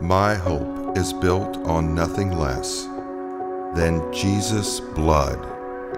[0.00, 2.84] My hope is built on nothing less
[3.74, 5.38] than Jesus' blood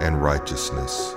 [0.00, 1.14] and righteousness.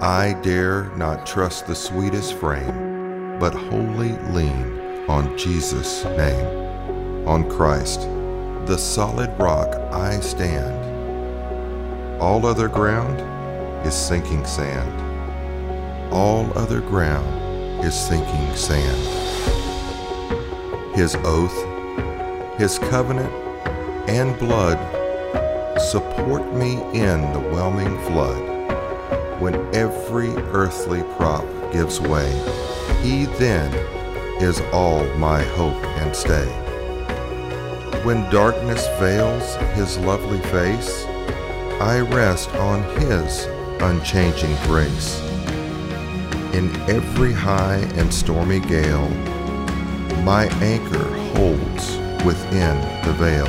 [0.00, 8.00] I dare not trust the sweetest frame, but wholly lean on Jesus' name, on Christ,
[8.64, 10.74] the solid rock I stand.
[12.18, 13.20] All other ground
[13.86, 14.90] is sinking sand.
[16.10, 18.96] All other ground is sinking sand.
[20.96, 21.75] His oath,
[22.58, 23.30] His covenant,
[24.08, 24.78] and blood
[25.78, 28.40] support me in the whelming flood.
[29.38, 32.32] When every earthly prop gives way,
[33.02, 33.74] He then
[34.42, 36.46] is all my hope and stay.
[38.04, 41.04] When darkness veils His lovely face,
[41.78, 43.44] I rest on His
[43.82, 45.20] unchanging grace.
[46.54, 49.10] In every high and stormy gale,
[50.24, 51.04] my anchor
[51.34, 53.46] holds within the veil.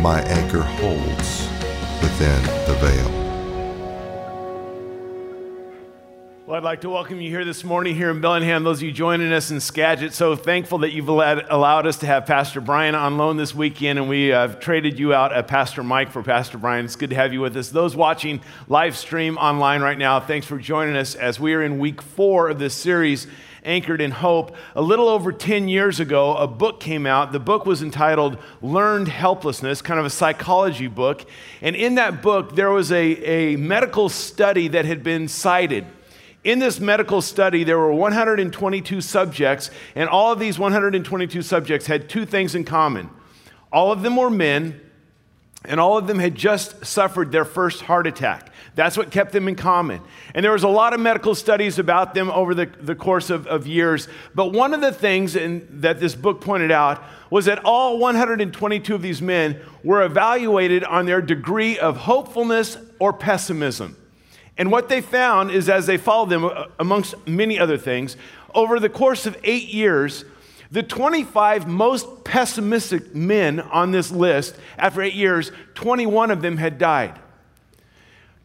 [0.00, 1.48] My anchor holds
[2.00, 3.26] within the veil.
[6.46, 8.62] Well, I'd like to welcome you here this morning here in Bellingham.
[8.62, 12.24] Those of you joining us in Skagit, so thankful that you've allowed, us to have
[12.24, 16.12] Pastor Brian on loan this weekend, and we have traded you out at Pastor Mike
[16.12, 16.84] for Pastor Brian.
[16.84, 17.70] It's good to have you with us.
[17.70, 21.80] Those watching live stream online right now, thanks for joining us as we are in
[21.80, 23.26] week four of this series
[23.66, 24.56] anchored in hope.
[24.74, 27.32] A little over 10 years ago, a book came out.
[27.32, 31.26] The book was entitled Learned Helplessness, kind of a psychology book.
[31.60, 35.84] And in that book, there was a, a medical study that had been cited
[36.46, 42.08] in this medical study, there were 122 subjects, and all of these 122 subjects had
[42.08, 43.10] two things in common.
[43.72, 44.80] All of them were men,
[45.64, 48.50] and all of them had just suffered their first heart attack.
[48.74, 50.00] That's what kept them in common.
[50.34, 53.46] And there was a lot of medical studies about them over the, the course of,
[53.46, 54.06] of years.
[54.34, 58.94] But one of the things in, that this book pointed out was that all 122
[58.94, 63.96] of these men were evaluated on their degree of hopefulness or pessimism.
[64.58, 68.16] And what they found is as they followed them, uh, amongst many other things,
[68.54, 70.24] over the course of eight years,
[70.70, 76.78] the 25 most pessimistic men on this list, after eight years, 21 of them had
[76.78, 77.18] died.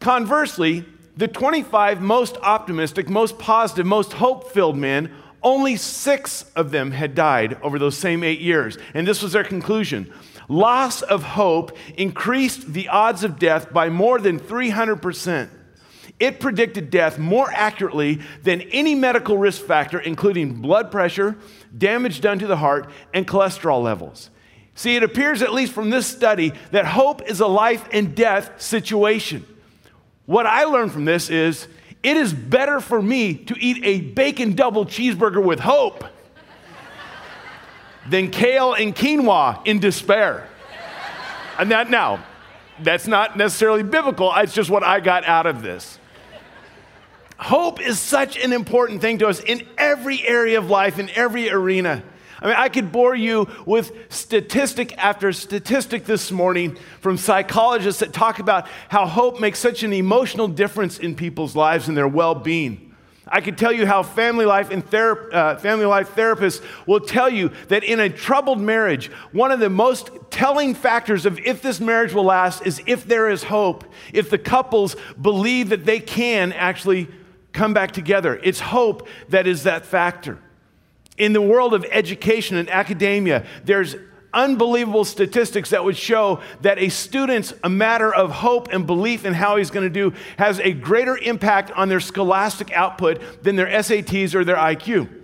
[0.00, 0.84] Conversely,
[1.16, 5.10] the 25 most optimistic, most positive, most hope filled men,
[5.42, 8.78] only six of them had died over those same eight years.
[8.94, 10.12] And this was their conclusion.
[10.48, 15.48] Loss of hope increased the odds of death by more than 300%.
[16.20, 21.36] It predicted death more accurately than any medical risk factor, including blood pressure,
[21.76, 24.30] damage done to the heart, and cholesterol levels.
[24.74, 28.60] See, it appears, at least from this study, that hope is a life and death
[28.60, 29.46] situation.
[30.26, 31.68] What I learned from this is
[32.02, 36.04] it is better for me to eat a bacon double cheeseburger with hope
[38.08, 40.48] than kale and quinoa in despair.
[41.58, 42.24] And that now,
[42.80, 45.98] that's not necessarily biblical, it's just what I got out of this.
[47.42, 51.50] Hope is such an important thing to us in every area of life, in every
[51.50, 52.04] arena.
[52.40, 58.12] I mean, I could bore you with statistic after statistic this morning from psychologists that
[58.12, 62.36] talk about how hope makes such an emotional difference in people's lives and their well
[62.36, 62.94] being.
[63.26, 67.28] I could tell you how family life and ther- uh, family life therapists will tell
[67.28, 71.80] you that in a troubled marriage, one of the most telling factors of if this
[71.80, 76.52] marriage will last is if there is hope, if the couples believe that they can
[76.52, 77.08] actually
[77.52, 78.40] come back together.
[78.42, 80.38] It's hope that is that factor.
[81.18, 83.96] In the world of education and academia, there's
[84.34, 89.34] unbelievable statistics that would show that a student's a matter of hope and belief in
[89.34, 93.66] how he's going to do has a greater impact on their scholastic output than their
[93.66, 95.21] SATs or their IQ.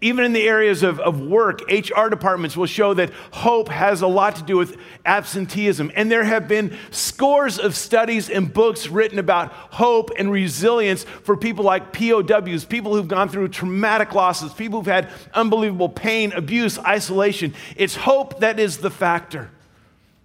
[0.00, 4.06] Even in the areas of, of work, HR departments will show that hope has a
[4.06, 5.90] lot to do with absenteeism.
[5.96, 11.36] And there have been scores of studies and books written about hope and resilience for
[11.36, 16.78] people like POWs, people who've gone through traumatic losses, people who've had unbelievable pain, abuse,
[16.78, 17.52] isolation.
[17.74, 19.50] It's hope that is the factor.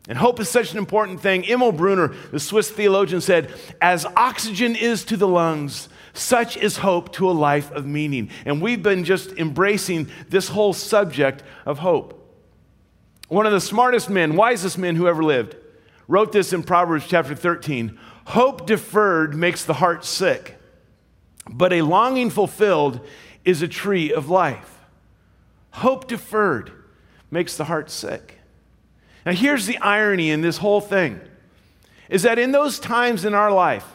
[0.09, 1.45] And hope is such an important thing.
[1.45, 7.13] Emil Brunner, the Swiss theologian, said, As oxygen is to the lungs, such is hope
[7.13, 8.29] to a life of meaning.
[8.45, 12.19] And we've been just embracing this whole subject of hope.
[13.29, 15.55] One of the smartest men, wisest men who ever lived,
[16.07, 17.97] wrote this in Proverbs chapter 13
[18.27, 20.57] Hope deferred makes the heart sick,
[21.49, 23.01] but a longing fulfilled
[23.43, 24.79] is a tree of life.
[25.71, 26.71] Hope deferred
[27.31, 28.39] makes the heart sick.
[29.25, 31.19] Now, here's the irony in this whole thing
[32.09, 33.85] is that in those times in our life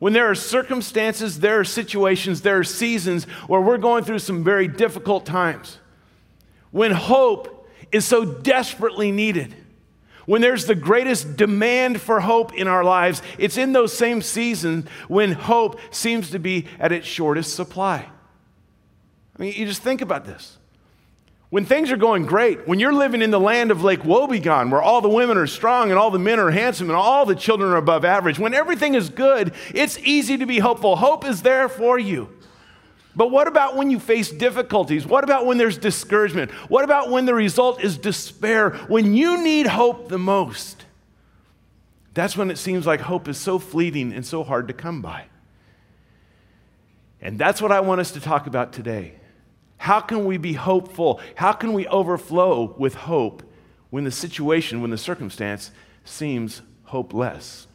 [0.00, 4.42] when there are circumstances, there are situations, there are seasons where we're going through some
[4.42, 5.78] very difficult times.
[6.72, 9.54] when hope is so desperately needed.
[10.26, 14.88] When there's the greatest demand for hope in our lives, it's in those same seasons
[15.08, 18.08] when hope seems to be at its shortest supply.
[19.36, 20.58] I mean, you just think about this.
[21.50, 24.80] When things are going great, when you're living in the land of Lake Wobegon, where
[24.80, 27.72] all the women are strong and all the men are handsome and all the children
[27.72, 30.94] are above average, when everything is good, it's easy to be hopeful.
[30.94, 32.28] Hope is there for you.
[33.16, 35.04] But what about when you face difficulties?
[35.04, 36.52] What about when there's discouragement?
[36.70, 38.70] What about when the result is despair?
[38.86, 40.84] When you need hope the most?
[42.14, 45.24] That's when it seems like hope is so fleeting and so hard to come by.
[47.20, 49.19] And that's what I want us to talk about today.
[49.80, 51.22] How can we be hopeful?
[51.36, 53.42] How can we overflow with hope
[53.88, 55.70] when the situation, when the circumstance
[56.04, 57.66] seems hopeless?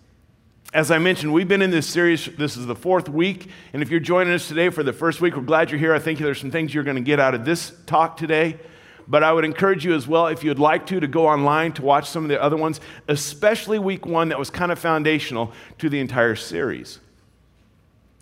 [0.72, 2.28] As I mentioned, we've been in this series.
[2.38, 3.50] This is the fourth week.
[3.74, 5.96] And if you're joining us today for the first week, we're glad you're here.
[5.96, 8.60] I think there's some things you're going to get out of this talk today.
[9.08, 11.82] But I would encourage you as well, if you'd like to, to go online to
[11.82, 15.90] watch some of the other ones, especially week one that was kind of foundational to
[15.90, 17.00] the entire series.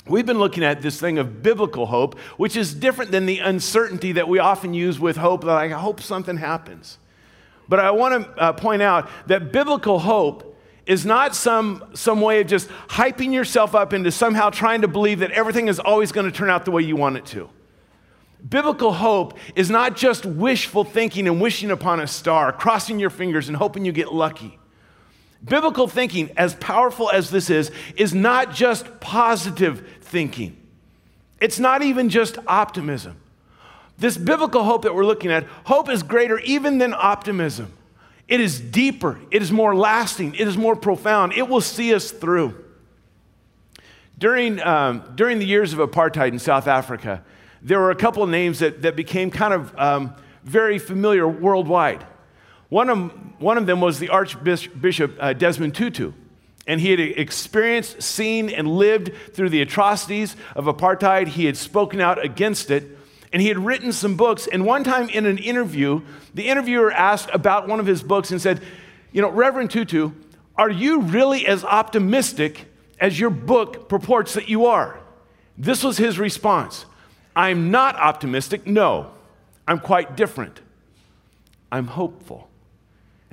[0.06, 4.14] We've been looking at this thing of biblical hope, which is different than the uncertainty
[4.14, 6.98] that we often use with hope, like, I hope something happens.
[7.70, 10.50] But I want to uh, point out that biblical hope
[10.86, 15.20] is not some, some way of just hyping yourself up into somehow trying to believe
[15.20, 17.50] that everything is always going to turn out the way you want it to.
[18.48, 23.48] Biblical hope is not just wishful thinking and wishing upon a star, crossing your fingers
[23.48, 24.60] and hoping you get lucky.
[25.44, 30.56] Biblical thinking, as powerful as this is, is not just positive thinking.
[31.42, 33.18] It's not even just optimism.
[33.98, 37.74] This biblical hope that we're looking at, hope is greater even than optimism.
[38.28, 41.34] It is deeper, it is more lasting, it is more profound.
[41.34, 42.64] It will see us through.
[44.18, 47.24] During, um, during the years of apartheid in South Africa,
[47.62, 52.06] there were a couple names that, that became kind of um, very familiar worldwide.
[52.74, 56.12] One of, one of them was the Archbishop uh, Desmond Tutu.
[56.66, 61.28] And he had experienced, seen, and lived through the atrocities of apartheid.
[61.28, 62.98] He had spoken out against it
[63.32, 64.48] and he had written some books.
[64.48, 66.02] And one time in an interview,
[66.34, 68.60] the interviewer asked about one of his books and said,
[69.12, 70.10] You know, Reverend Tutu,
[70.56, 72.66] are you really as optimistic
[73.00, 75.00] as your book purports that you are?
[75.60, 76.88] This was his response
[77.36, 79.12] I'm not optimistic, no.
[79.68, 80.60] I'm quite different.
[81.72, 82.50] I'm hopeful.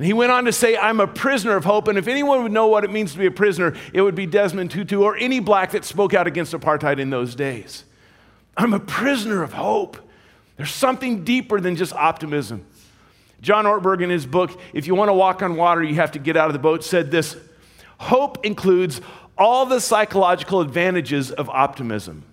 [0.01, 1.87] And he went on to say, I'm a prisoner of hope.
[1.87, 4.25] And if anyone would know what it means to be a prisoner, it would be
[4.25, 7.85] Desmond Tutu or any black that spoke out against apartheid in those days.
[8.57, 9.99] I'm a prisoner of hope.
[10.57, 12.65] There's something deeper than just optimism.
[13.43, 16.19] John Ortberg, in his book, If You Want to Walk on Water, You Have to
[16.19, 17.37] Get Out of the Boat, said this
[17.99, 19.03] Hope includes
[19.37, 22.25] all the psychological advantages of optimism,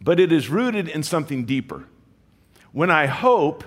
[0.00, 1.84] but it is rooted in something deeper.
[2.72, 3.64] When I hope,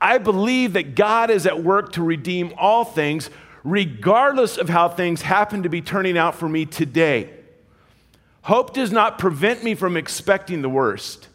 [0.00, 3.30] I believe that God is at work to redeem all things,
[3.64, 7.30] regardless of how things happen to be turning out for me today.
[8.42, 11.28] Hope does not prevent me from expecting the worst.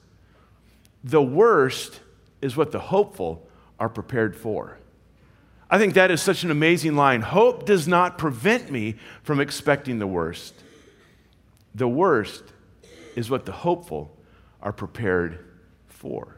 [1.03, 1.99] The worst
[2.41, 3.47] is what the hopeful
[3.79, 4.77] are prepared for.
[5.69, 7.21] I think that is such an amazing line.
[7.21, 10.53] Hope does not prevent me from expecting the worst.
[11.75, 12.43] The worst
[13.15, 14.15] is what the hopeful
[14.61, 15.43] are prepared
[15.87, 16.37] for.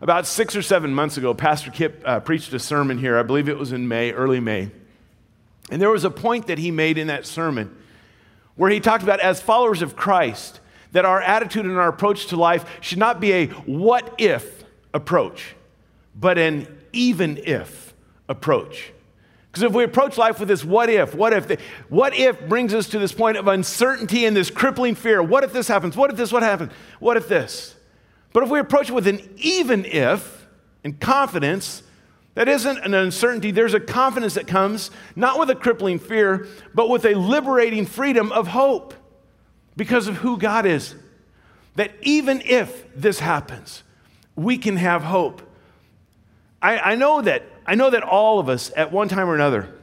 [0.00, 3.18] About six or seven months ago, Pastor Kip uh, preached a sermon here.
[3.18, 4.70] I believe it was in May, early May.
[5.70, 7.74] And there was a point that he made in that sermon
[8.54, 10.60] where he talked about as followers of Christ,
[10.92, 14.64] that our attitude and our approach to life should not be a what if
[14.94, 15.54] approach,
[16.14, 17.94] but an even if
[18.28, 18.92] approach.
[19.50, 22.74] Because if we approach life with this what if, what if, the, what if brings
[22.74, 25.22] us to this point of uncertainty and this crippling fear.
[25.22, 25.96] What if this happens?
[25.96, 26.72] What if this, what happens?
[27.00, 27.74] What if this?
[28.32, 30.46] But if we approach it with an even if
[30.84, 31.82] and confidence,
[32.34, 33.50] that isn't an uncertainty.
[33.50, 38.30] There's a confidence that comes not with a crippling fear, but with a liberating freedom
[38.30, 38.94] of hope
[39.76, 40.94] because of who God is.
[41.76, 43.82] That even if this happens,
[44.36, 45.42] we can have hope.
[46.60, 49.74] I, I, know that, I know that all of us at one time or another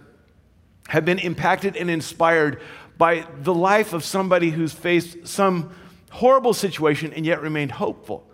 [0.88, 2.62] have been impacted and inspired
[2.98, 5.74] by the life of somebody who's faced some
[6.12, 8.25] horrible situation and yet remained hopeful.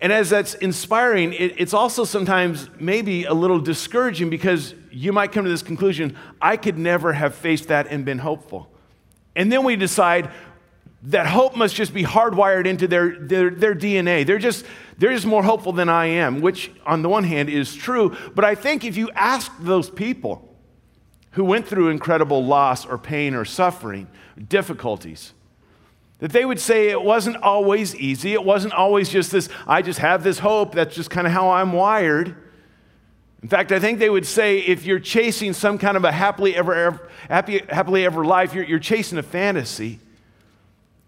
[0.00, 5.32] And as that's inspiring, it, it's also sometimes maybe a little discouraging because you might
[5.32, 8.70] come to this conclusion I could never have faced that and been hopeful.
[9.34, 10.30] And then we decide
[11.04, 14.26] that hope must just be hardwired into their, their, their DNA.
[14.26, 14.64] They're just,
[14.98, 18.16] they're just more hopeful than I am, which on the one hand is true.
[18.34, 20.56] But I think if you ask those people
[21.32, 24.08] who went through incredible loss or pain or suffering,
[24.48, 25.32] difficulties,
[26.18, 28.32] That they would say it wasn't always easy.
[28.32, 30.74] It wasn't always just this, I just have this hope.
[30.74, 32.34] That's just kind of how I'm wired.
[33.42, 36.56] In fact, I think they would say if you're chasing some kind of a happily
[36.56, 40.00] ever, ever happy, happily ever life, you're, you're chasing a fantasy.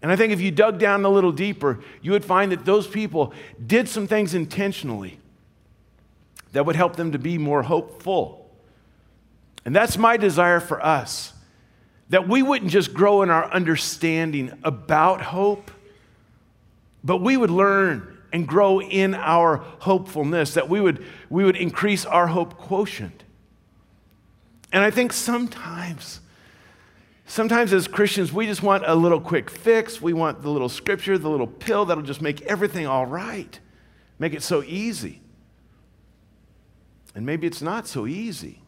[0.01, 2.87] And I think if you dug down a little deeper, you would find that those
[2.87, 3.33] people
[3.65, 5.19] did some things intentionally
[6.53, 8.49] that would help them to be more hopeful.
[9.65, 11.33] And that's my desire for us
[12.09, 15.71] that we wouldn't just grow in our understanding about hope,
[17.03, 22.05] but we would learn and grow in our hopefulness, that we would, we would increase
[22.05, 23.23] our hope quotient.
[24.71, 26.19] And I think sometimes,
[27.25, 29.99] sometimes as Christians, we just want a little quick fix.
[30.01, 33.59] We want the little scripture, the little pill that'll just make everything all right,
[34.19, 35.21] make it so easy.
[37.15, 38.61] And maybe it's not so easy.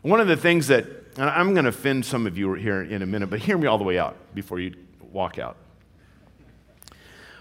[0.00, 0.86] One of the things that,
[1.18, 3.66] and I'm going to offend some of you here in a minute, but hear me
[3.66, 4.74] all the way out before you
[5.12, 5.56] walk out.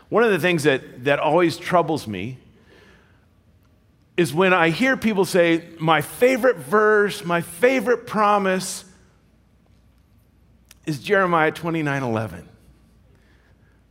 [0.10, 2.38] One of the things that, that always troubles me
[4.16, 8.86] is when I hear people say, My favorite verse, my favorite promise
[10.86, 12.50] is Jeremiah 29 11.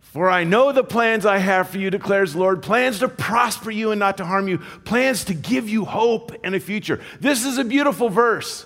[0.00, 3.72] For I know the plans I have for you, declares the Lord plans to prosper
[3.72, 7.00] you and not to harm you, plans to give you hope and a future.
[7.20, 8.64] This is a beautiful verse.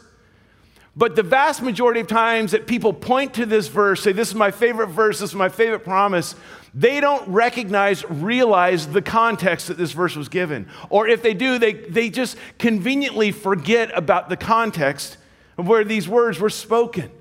[0.99, 4.35] But the vast majority of times that people point to this verse, say, This is
[4.35, 6.35] my favorite verse, this is my favorite promise,
[6.75, 10.69] they don't recognize, realize the context that this verse was given.
[10.91, 15.19] Or if they do, they, they just conveniently forget about the context
[15.57, 17.13] of where these words were spoken.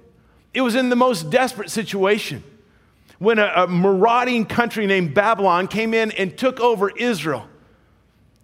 [0.56, 2.44] It was in the most desperate situation
[3.20, 7.48] when a, a marauding country named Babylon came in and took over Israel,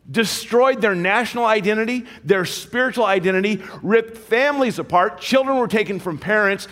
[0.10, 6.68] destroyed their national identity, their spiritual identity, ripped families apart, children were taken from parents,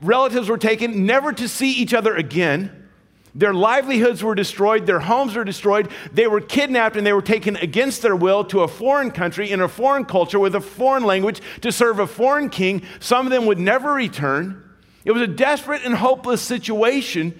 [0.00, 2.88] relatives were taken, never to see each other again.
[3.34, 7.56] Their livelihoods were destroyed, their homes were destroyed, they were kidnapped and they were taken
[7.56, 11.40] against their will to a foreign country in a foreign culture with a foreign language
[11.60, 12.82] to serve a foreign king.
[13.00, 14.64] Some of them would never return.
[15.04, 17.38] It was a desperate and hopeless situation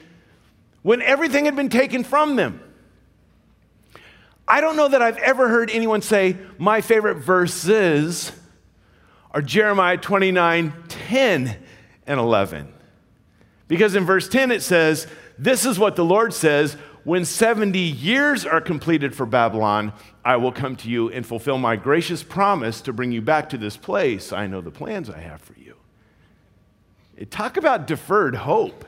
[0.82, 2.62] when everything had been taken from them.
[4.48, 8.32] I don't know that I've ever heard anyone say, My favorite verses
[9.30, 11.56] are Jeremiah 29 10
[12.06, 12.72] and 11.
[13.68, 15.06] Because in verse 10 it says,
[15.38, 20.52] This is what the Lord says when 70 years are completed for Babylon, I will
[20.52, 24.30] come to you and fulfill my gracious promise to bring you back to this place.
[24.32, 25.74] I know the plans I have for you.
[27.30, 28.84] Talk about deferred hope.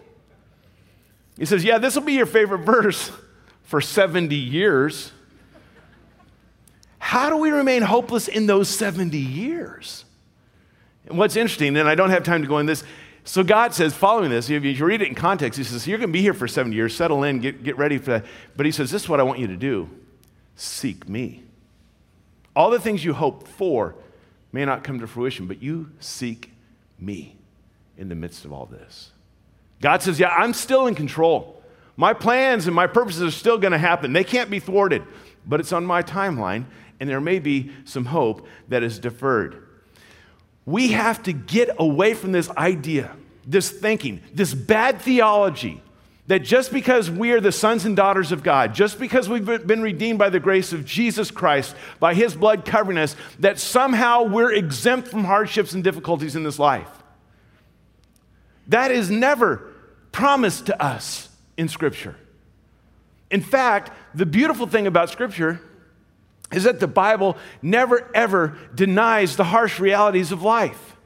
[1.39, 3.11] He says, Yeah, this will be your favorite verse
[3.63, 5.13] for 70 years.
[7.11, 10.05] How do we remain hopeless in those 70 years?
[11.07, 12.85] And what's interesting, and I don't have time to go in this,
[13.25, 16.11] so God says, following this, if you read it in context, He says, You're going
[16.11, 18.27] to be here for 70 years, settle in, get, get ready for that.
[18.55, 19.91] But He says, This is what I want you to do
[20.55, 21.43] seek me.
[22.55, 23.97] All the things you hope for
[24.53, 26.53] may not come to fruition, but you seek
[26.97, 27.35] me
[27.99, 29.11] in the midst of all this.
[29.81, 31.61] God says, Yeah, I'm still in control.
[31.97, 34.13] My plans and my purposes are still going to happen.
[34.13, 35.03] They can't be thwarted,
[35.45, 36.67] but it's on my timeline,
[37.01, 39.67] and there may be some hope that is deferred.
[40.67, 43.17] We have to get away from this idea,
[43.47, 45.83] this thinking, this bad theology
[46.31, 49.83] that just because we are the sons and daughters of God, just because we've been
[49.83, 54.53] redeemed by the grace of Jesus Christ, by his blood covering us, that somehow we're
[54.53, 56.89] exempt from hardships and difficulties in this life.
[58.69, 59.73] That is never
[60.13, 62.15] promised to us in Scripture.
[63.29, 65.61] In fact, the beautiful thing about Scripture
[66.53, 70.97] is that the Bible never ever denies the harsh realities of life.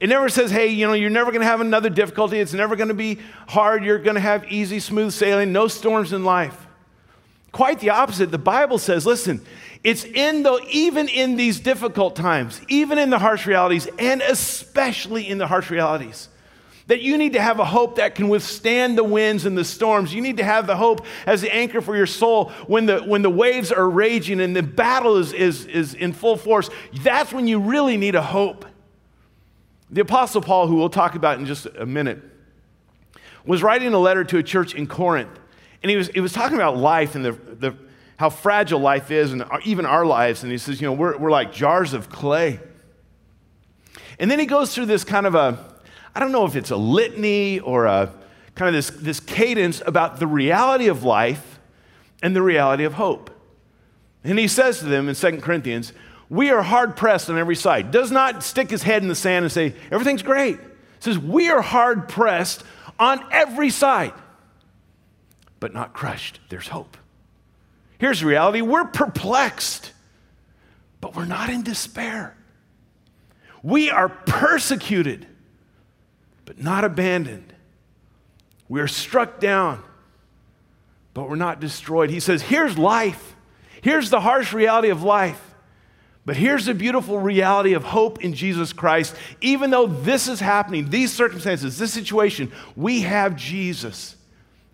[0.00, 2.38] It never says, hey, you know, you're never going to have another difficulty.
[2.38, 3.18] It's never going to be
[3.48, 3.84] hard.
[3.84, 6.66] You're going to have easy, smooth sailing, no storms in life.
[7.50, 8.30] Quite the opposite.
[8.30, 9.44] The Bible says, listen,
[9.82, 15.28] it's in the, even in these difficult times, even in the harsh realities, and especially
[15.28, 16.28] in the harsh realities,
[16.88, 20.12] that you need to have a hope that can withstand the winds and the storms.
[20.12, 23.20] You need to have the hope as the anchor for your soul when the, when
[23.22, 26.70] the waves are raging and the battle is, is, is in full force.
[27.02, 28.64] That's when you really need a hope.
[29.90, 32.22] The Apostle Paul, who we'll talk about in just a minute,
[33.44, 35.38] was writing a letter to a church in Corinth.
[35.82, 37.76] And he was, he was talking about life and the, the,
[38.16, 40.42] how fragile life is and even our lives.
[40.42, 42.60] And he says, you know, we're, we're like jars of clay.
[44.18, 45.77] And then he goes through this kind of a,
[46.18, 48.12] I don't know if it's a litany or a
[48.56, 51.60] kind of this, this cadence about the reality of life
[52.24, 53.30] and the reality of hope.
[54.24, 55.92] And he says to them in 2 Corinthians,
[56.28, 57.92] We are hard pressed on every side.
[57.92, 60.56] Does not stick his head in the sand and say, Everything's great.
[60.56, 60.66] He
[60.98, 62.64] says, We are hard pressed
[62.98, 64.12] on every side,
[65.60, 66.40] but not crushed.
[66.48, 66.96] There's hope.
[67.98, 69.92] Here's reality we're perplexed,
[71.00, 72.36] but we're not in despair.
[73.62, 75.28] We are persecuted,
[76.48, 77.52] but not abandoned.
[78.70, 79.84] We are struck down,
[81.12, 82.08] but we're not destroyed.
[82.08, 83.36] He says, Here's life.
[83.82, 85.54] Here's the harsh reality of life.
[86.24, 89.14] But here's the beautiful reality of hope in Jesus Christ.
[89.42, 94.16] Even though this is happening, these circumstances, this situation, we have Jesus.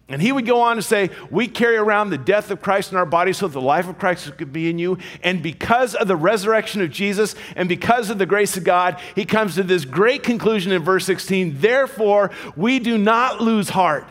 [0.08, 2.98] And he would go on to say, We carry around the death of Christ in
[2.98, 4.98] our body so that the life of Christ could be in you.
[5.22, 9.24] And because of the resurrection of Jesus and because of the grace of God, he
[9.24, 14.06] comes to this great conclusion in verse 16 Therefore, we do not lose heart.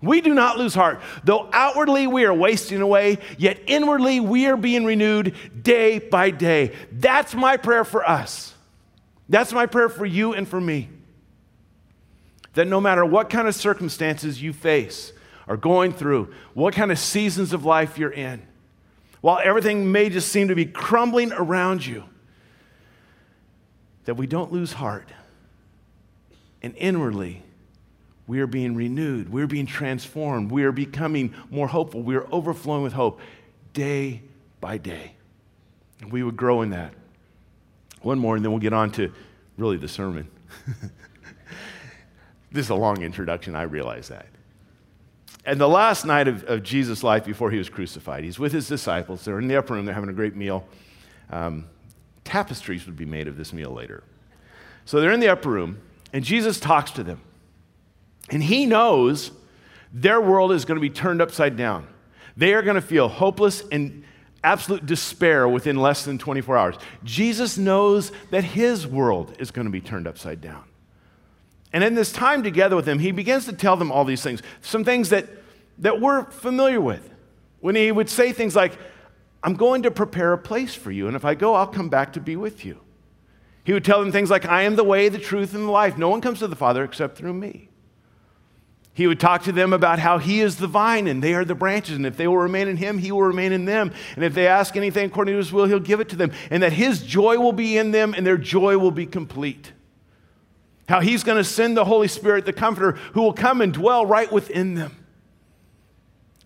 [0.00, 1.00] We do not lose heart.
[1.24, 6.72] Though outwardly we are wasting away, yet inwardly we are being renewed day by day.
[6.92, 8.54] That's my prayer for us.
[9.28, 10.88] That's my prayer for you and for me.
[12.54, 15.12] That no matter what kind of circumstances you face,
[15.48, 18.42] are going through, what kind of seasons of life you're in,
[19.20, 22.04] while everything may just seem to be crumbling around you,
[24.04, 25.08] that we don't lose heart.
[26.62, 27.42] And inwardly,
[28.26, 29.32] we are being renewed.
[29.32, 30.50] We're being transformed.
[30.50, 32.02] We are becoming more hopeful.
[32.02, 33.20] We are overflowing with hope
[33.72, 34.22] day
[34.60, 35.12] by day.
[36.00, 36.92] And we would grow in that.
[38.02, 39.12] One more, and then we'll get on to
[39.56, 40.28] really the sermon.
[42.52, 44.26] this is a long introduction, I realize that.
[45.44, 48.68] And the last night of, of Jesus' life before he was crucified, he's with his
[48.68, 49.24] disciples.
[49.24, 50.66] They're in the upper room, they're having a great meal.
[51.30, 51.66] Um,
[52.24, 54.04] tapestries would be made of this meal later.
[54.84, 55.80] So they're in the upper room,
[56.12, 57.20] and Jesus talks to them.
[58.30, 59.30] And he knows
[59.92, 61.86] their world is going to be turned upside down.
[62.36, 64.04] They are going to feel hopeless and
[64.44, 66.76] absolute despair within less than 24 hours.
[67.04, 70.64] Jesus knows that his world is going to be turned upside down.
[71.72, 74.42] And in this time together with him, he begins to tell them all these things,
[74.62, 75.28] some things that,
[75.78, 77.08] that we're familiar with.
[77.60, 78.78] When he would say things like,
[79.42, 82.14] I'm going to prepare a place for you, and if I go, I'll come back
[82.14, 82.80] to be with you.
[83.64, 85.98] He would tell them things like, I am the way, the truth, and the life.
[85.98, 87.68] No one comes to the Father except through me.
[88.94, 91.54] He would talk to them about how he is the vine and they are the
[91.54, 93.92] branches, and if they will remain in him, he will remain in them.
[94.16, 96.32] And if they ask anything according to his will, he'll give it to them.
[96.50, 99.72] And that his joy will be in them and their joy will be complete.
[100.88, 104.06] How he's going to send the Holy Spirit, the Comforter, who will come and dwell
[104.06, 104.96] right within them.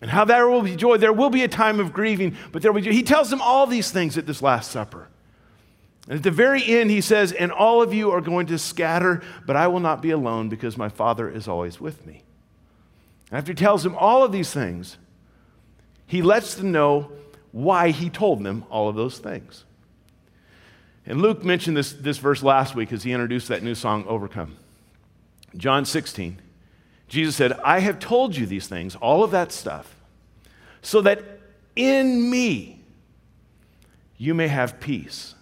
[0.01, 0.97] And how there will be joy.
[0.97, 2.93] There will be a time of grieving, but there will be joy.
[2.93, 5.07] He tells them all these things at this Last Supper.
[6.09, 9.21] And at the very end, he says, And all of you are going to scatter,
[9.45, 12.23] but I will not be alone because my Father is always with me.
[13.31, 14.97] And after he tells them all of these things,
[16.05, 17.11] he lets them know
[17.53, 19.63] why he told them all of those things.
[21.05, 24.55] And Luke mentioned this, this verse last week as he introduced that new song, Overcome.
[25.55, 26.41] John 16,
[27.07, 29.95] Jesus said, I have told you these things, all of that stuff,
[30.81, 31.23] so that
[31.75, 32.79] in me
[34.17, 35.35] you may have peace.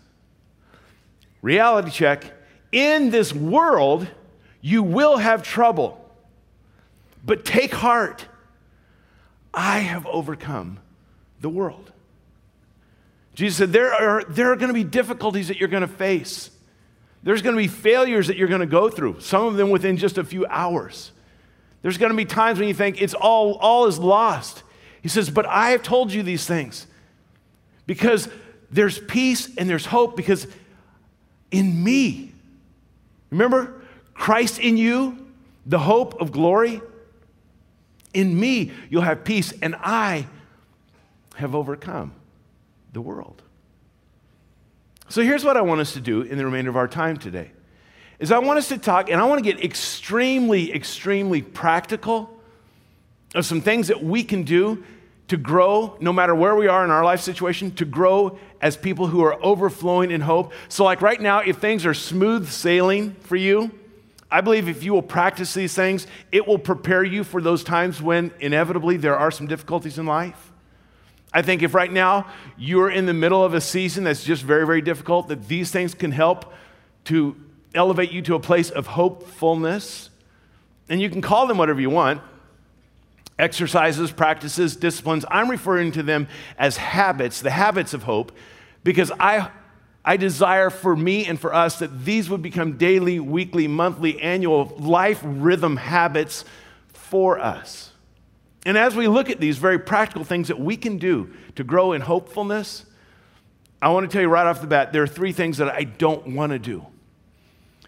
[1.42, 2.26] Reality check
[2.72, 4.08] in this world
[4.62, 6.04] you will have trouble,
[7.26, 8.26] but take heart.
[9.54, 10.80] I have overcome
[11.42, 11.92] the world.
[13.34, 16.50] Jesus said, There are, there are going to be difficulties that you're going to face.
[17.24, 19.98] There's going to be failures that you're going to go through, some of them within
[19.98, 21.12] just a few hours.
[21.82, 24.64] There's going to be times when you think it's all, all is lost.
[25.02, 26.88] He says, But I have told you these things
[27.86, 28.28] because
[28.70, 30.48] there's peace and there's hope because
[31.52, 32.32] in me,
[33.30, 33.82] remember,
[34.14, 35.28] Christ in you,
[35.66, 36.82] the hope of glory.
[38.14, 40.28] In me, you'll have peace, and I
[41.36, 42.14] have overcome
[42.94, 43.42] the world.
[45.10, 47.52] So here's what I want us to do in the remainder of our time today.
[48.20, 52.30] Is I want us to talk and I want to get extremely extremely practical
[53.34, 54.84] of some things that we can do
[55.28, 59.08] to grow no matter where we are in our life situation to grow as people
[59.08, 60.54] who are overflowing in hope.
[60.70, 63.72] So like right now if things are smooth sailing for you,
[64.30, 68.02] I believe if you will practice these things, it will prepare you for those times
[68.02, 70.51] when inevitably there are some difficulties in life.
[71.34, 74.66] I think if right now you're in the middle of a season that's just very,
[74.66, 76.54] very difficult, that these things can help
[77.06, 77.36] to
[77.74, 80.10] elevate you to a place of hopefulness.
[80.90, 82.22] And you can call them whatever you want
[83.40, 85.26] exercises, practices, disciplines.
[85.30, 86.28] I'm referring to them
[86.60, 88.32] as habits, the habits of hope,
[88.84, 89.50] because I,
[90.06, 94.74] I desire for me and for us that these would become daily, weekly, monthly, annual
[94.78, 96.46] life rhythm habits
[96.94, 97.91] for us.
[98.66, 101.94] And as we look at these very practical things that we can do to grow
[101.94, 102.86] in hopefulness,
[103.82, 105.84] I want to tell you right off the bat there are three things that I
[105.84, 106.86] don't want to do.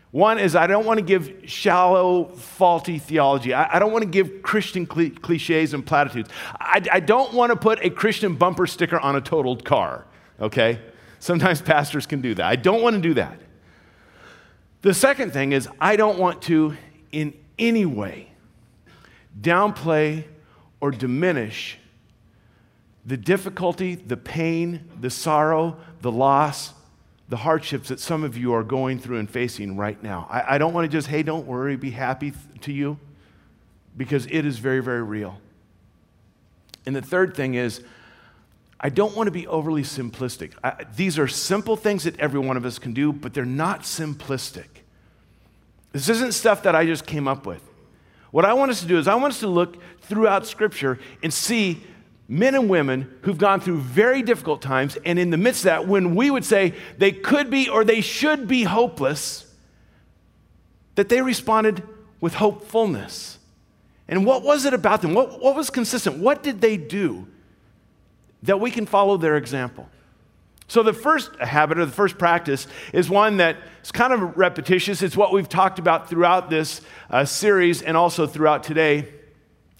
[0.09, 3.51] One is I don't want to give shallow, faulty theology.
[3.51, 6.29] I, don't want to give Christian cli- cliches and platitudes.
[6.59, 10.05] I, I don't want to put a Christian bumper sticker on a totaled car,
[10.39, 10.79] okay?
[11.17, 12.45] Sometimes pastors can do that.
[12.45, 13.39] I don't want to do that.
[14.83, 16.77] The second thing is I don't want to,
[17.11, 18.29] in any way,
[19.41, 20.25] downplay
[20.83, 21.77] or diminish
[23.05, 26.73] the difficulty, the pain, the sorrow, the loss,
[27.29, 30.27] the hardships that some of you are going through and facing right now.
[30.29, 32.99] I, I don't want to just, hey, don't worry, be happy th- to you,
[33.95, 35.39] because it is very, very real.
[36.85, 37.81] And the third thing is,
[38.77, 40.51] I don't want to be overly simplistic.
[40.65, 43.83] I, these are simple things that every one of us can do, but they're not
[43.83, 44.67] simplistic.
[45.93, 47.63] This isn't stuff that I just came up with.
[48.33, 51.31] What I want us to do is, I want us to look throughout Scripture and
[51.31, 51.83] see
[52.27, 55.87] men and women who've gone through very difficult times, and in the midst of that,
[55.87, 59.45] when we would say they could be or they should be hopeless,
[60.95, 61.83] that they responded
[62.21, 63.37] with hopefulness.
[64.07, 65.13] And what was it about them?
[65.13, 66.17] What, what was consistent?
[66.17, 67.27] What did they do
[68.41, 69.87] that we can follow their example?
[70.67, 75.01] So, the first habit or the first practice is one that is kind of repetitious.
[75.01, 79.07] It's what we've talked about throughout this uh, series and also throughout today.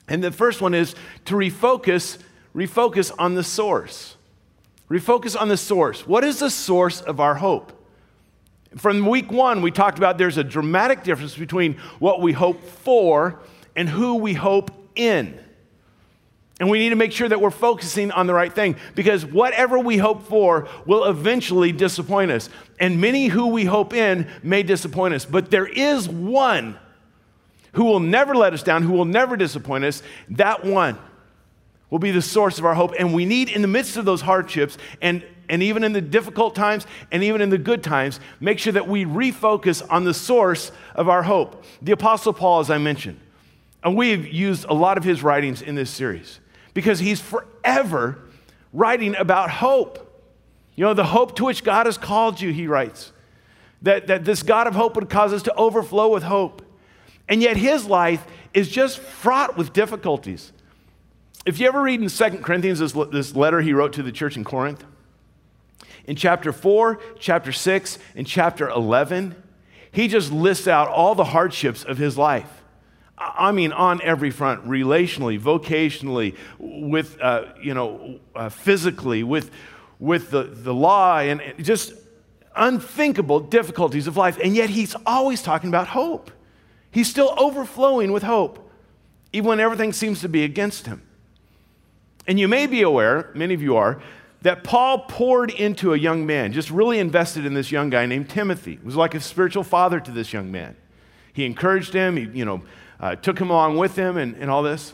[0.08, 2.20] And the first one is to refocus
[2.54, 4.16] refocus on the source.
[4.90, 6.06] Refocus on the source.
[6.06, 7.72] What is the source of our hope?
[8.78, 13.40] From week one, we talked about there's a dramatic difference between what we hope for
[13.76, 15.43] and who we hope in.
[16.64, 19.78] And we need to make sure that we're focusing on the right thing because whatever
[19.78, 22.50] we hope for will eventually disappoint us.
[22.80, 25.26] And many who we hope in may disappoint us.
[25.26, 26.80] But there is one
[27.74, 30.02] who will never let us down, who will never disappoint us.
[30.30, 30.98] That one
[31.90, 32.94] will be the source of our hope.
[32.98, 36.56] And we need, in the midst of those hardships, and, and even in the difficult
[36.56, 40.72] times, and even in the good times, make sure that we refocus on the source
[40.96, 41.66] of our hope.
[41.82, 43.20] The Apostle Paul, as I mentioned,
[43.84, 46.40] and we've used a lot of his writings in this series
[46.74, 48.20] because he's forever
[48.72, 50.00] writing about hope.
[50.76, 53.12] You know, the hope to which God has called you, he writes.
[53.82, 56.62] That, that this God of hope would cause us to overflow with hope.
[57.28, 60.52] And yet his life is just fraught with difficulties.
[61.46, 64.38] If you ever read in 2 Corinthians this, this letter he wrote to the church
[64.38, 64.84] in Corinth,
[66.06, 69.36] in chapter 4, chapter 6, and chapter 11,
[69.92, 72.63] he just lists out all the hardships of his life.
[73.18, 79.52] I mean, on every front, relationally, vocationally, with, uh, you know, uh, physically, with,
[80.00, 81.94] with the, the law, and just
[82.56, 84.38] unthinkable difficulties of life.
[84.44, 86.32] And yet he's always talking about hope.
[86.92, 88.70] He's still overflowing with hope,
[89.32, 91.02] even when everything seems to be against him.
[92.28, 94.02] And you may be aware, many of you are,
[94.42, 98.30] that Paul poured into a young man, just really invested in this young guy named
[98.30, 98.76] Timothy.
[98.76, 100.76] He was like a spiritual father to this young man.
[101.32, 102.62] He encouraged him, he, you know,
[103.04, 104.94] uh, took him along with him and, and all this.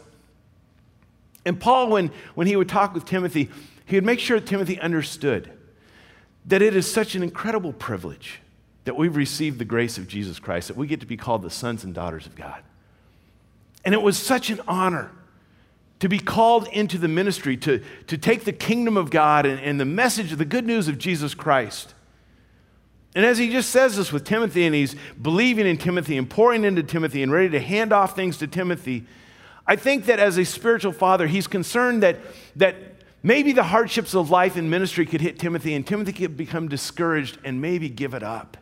[1.45, 3.51] And Paul, when, when he would talk with Timothy,
[3.85, 5.51] he would make sure that Timothy understood
[6.47, 8.41] that it is such an incredible privilege
[8.85, 11.51] that we've received the grace of Jesus Christ, that we get to be called the
[11.51, 12.63] sons and daughters of God.
[13.85, 15.11] And it was such an honor
[15.99, 19.79] to be called into the ministry, to, to take the kingdom of God and, and
[19.79, 21.93] the message of the good news of Jesus Christ.
[23.19, 26.63] And as he just says this with Timothy, and he's believing in Timothy and pouring
[26.63, 29.05] into Timothy and ready to hand off things to Timothy,
[29.67, 32.15] I think that as a spiritual father, he's concerned that,
[32.55, 32.77] that
[33.21, 37.39] maybe the hardships of life and ministry could hit Timothy, and Timothy could become discouraged
[37.43, 38.55] and maybe give it up.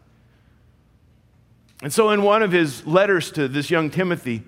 [1.84, 4.41] And so, in one of his letters to this young Timothy,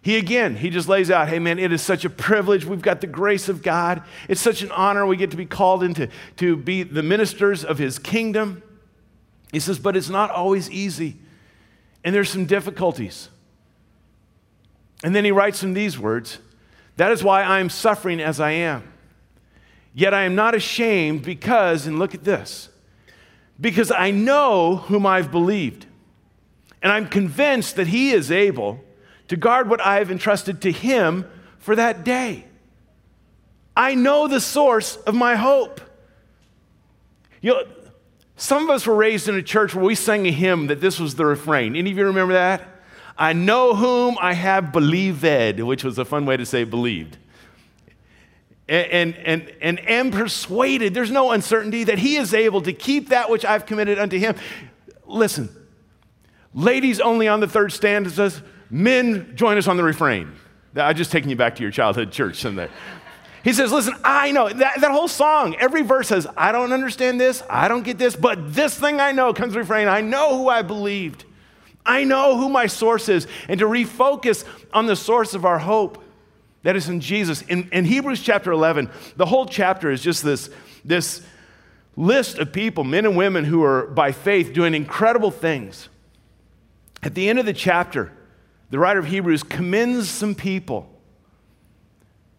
[0.00, 2.64] he again, he just lays out, hey man, it is such a privilege.
[2.64, 4.04] We've got the grace of God.
[4.28, 5.06] It's such an honor.
[5.06, 8.62] We get to be called into to be the ministers of his kingdom.
[9.52, 11.16] He says, but it's not always easy.
[12.04, 13.28] And there's some difficulties.
[15.02, 16.38] And then he writes in these words
[16.96, 18.92] That is why I am suffering as I am.
[19.92, 22.68] Yet I am not ashamed because, and look at this,
[23.60, 25.86] because I know whom I've believed.
[26.82, 28.84] And I'm convinced that he is able
[29.30, 31.24] to guard what I have entrusted to Him
[31.60, 32.46] for that day.
[33.76, 35.80] I know the source of my hope.
[37.40, 37.64] You know,
[38.40, 40.98] some of us were raised in a church where we sang a hymn that this
[40.98, 41.76] was the refrain.
[41.76, 42.66] Any of you remember that?
[43.18, 47.18] I know whom I have believed, which was a fun way to say believed.
[48.66, 53.28] And, and, and, am persuaded, there's no uncertainty, that he is able to keep that
[53.28, 54.36] which I've committed unto him.
[55.04, 55.50] Listen,
[56.54, 60.32] ladies only on the third stand says, Men, join us on the refrain.
[60.76, 62.70] I'm just taking you back to your childhood church Sunday.
[63.42, 67.20] He says, Listen, I know that, that whole song, every verse says, I don't understand
[67.20, 69.88] this, I don't get this, but this thing I know comes refrain.
[69.88, 71.24] I know who I believed.
[71.84, 76.02] I know who my source is, and to refocus on the source of our hope
[76.62, 77.42] that is in Jesus.
[77.42, 80.50] In, in Hebrews chapter 11, the whole chapter is just this,
[80.84, 81.22] this
[81.96, 85.88] list of people, men and women who are by faith doing incredible things.
[87.02, 88.12] At the end of the chapter,
[88.68, 90.88] the writer of Hebrews commends some people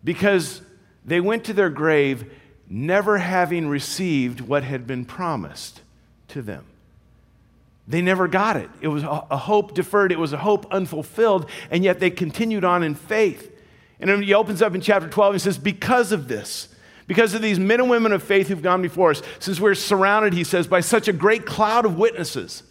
[0.04, 0.62] because
[1.06, 2.32] they went to their grave
[2.70, 5.82] never having received what had been promised
[6.30, 6.66] to them.
[7.88, 8.70] They never got it.
[8.80, 12.84] It was a hope deferred, it was a hope unfulfilled, and yet they continued on
[12.84, 13.52] in faith.
[14.00, 16.70] And he opens up in chapter 12 and says, Because of this,
[17.08, 20.32] because of these men and women of faith who've gone before us, since we're surrounded,
[20.32, 22.64] he says, by such a great cloud of witnesses,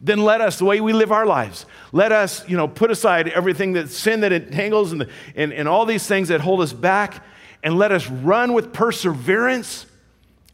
[0.00, 3.28] then let us, the way we live our lives, let us, you know, put aside
[3.28, 6.72] everything that sin that entangles and, the, and, and all these things that hold us
[6.72, 7.22] back,
[7.62, 9.86] and let us run with perseverance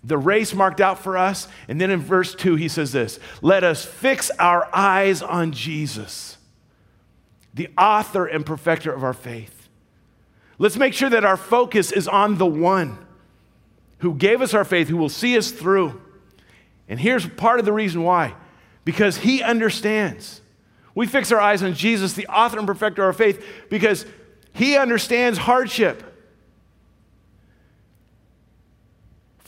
[0.04, 1.48] the race marked out for us.
[1.66, 6.38] And then in verse 2, he says this Let us fix our eyes on Jesus,
[7.52, 9.68] the author and perfecter of our faith.
[10.58, 12.98] Let's make sure that our focus is on the one
[13.98, 16.00] who gave us our faith, who will see us through.
[16.88, 18.34] And here's part of the reason why
[18.84, 20.40] because he understands.
[20.94, 24.06] We fix our eyes on Jesus, the author and perfecter of our faith, because
[24.52, 26.02] he understands hardship.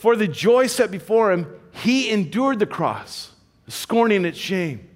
[0.01, 3.33] For the joy set before him, he endured the cross,
[3.69, 4.89] scorning its shame,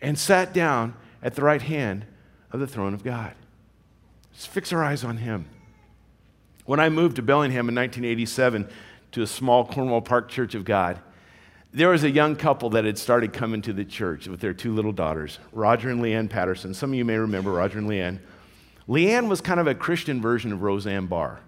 [0.00, 2.06] and sat down at the right hand
[2.52, 3.34] of the throne of God.
[4.30, 5.46] Let's fix our eyes on him.
[6.64, 8.68] When I moved to Bellingham in 1987
[9.10, 11.00] to a small Cornwall Park Church of God,
[11.72, 14.72] there was a young couple that had started coming to the church with their two
[14.72, 16.72] little daughters, Roger and Leanne Patterson.
[16.72, 18.20] Some of you may remember Roger and Leanne.
[18.88, 21.40] Leanne was kind of a Christian version of Roseanne Barr.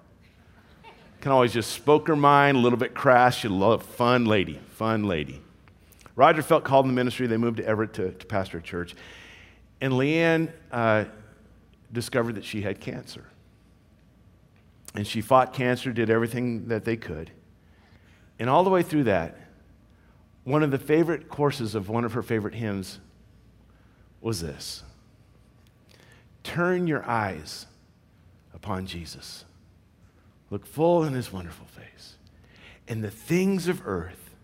[1.22, 3.36] Can always just spoke her mind, a little bit crass.
[3.36, 5.40] She loved fun lady, fun lady.
[6.16, 7.28] Roger felt called in the ministry.
[7.28, 8.96] They moved to Everett to, to pastor a church.
[9.80, 11.04] And Leanne uh,
[11.92, 13.24] discovered that she had cancer.
[14.96, 17.30] And she fought cancer, did everything that they could.
[18.40, 19.38] And all the way through that,
[20.42, 22.98] one of the favorite courses of one of her favorite hymns
[24.20, 24.82] was this
[26.42, 27.66] Turn your eyes
[28.52, 29.44] upon Jesus.
[30.52, 32.16] Look full in his wonderful face,
[32.86, 34.34] and the things of earth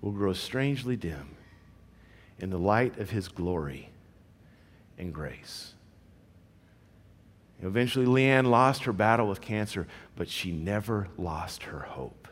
[0.00, 1.36] will grow strangely dim
[2.38, 3.90] in the light of his glory
[4.96, 5.74] and grace.
[7.60, 9.86] Eventually, Leanne lost her battle with cancer,
[10.16, 12.26] but she never lost her hope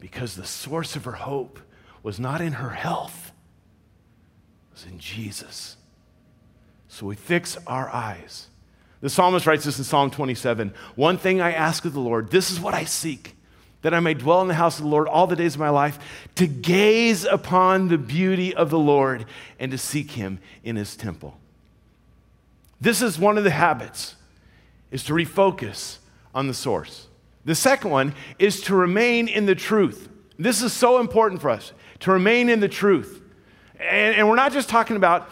[0.00, 1.60] because the source of her hope
[2.02, 3.30] was not in her health,
[4.70, 5.76] it was in Jesus.
[6.88, 8.47] So we fix our eyes.
[9.00, 12.50] The psalmist writes this in Psalm 27 One thing I ask of the Lord, this
[12.50, 13.36] is what I seek,
[13.82, 15.70] that I may dwell in the house of the Lord all the days of my
[15.70, 15.98] life,
[16.34, 19.24] to gaze upon the beauty of the Lord
[19.58, 21.38] and to seek him in his temple.
[22.80, 24.16] This is one of the habits,
[24.90, 25.98] is to refocus
[26.34, 27.06] on the source.
[27.44, 30.08] The second one is to remain in the truth.
[30.38, 33.22] This is so important for us to remain in the truth.
[33.78, 35.28] And, and we're not just talking about,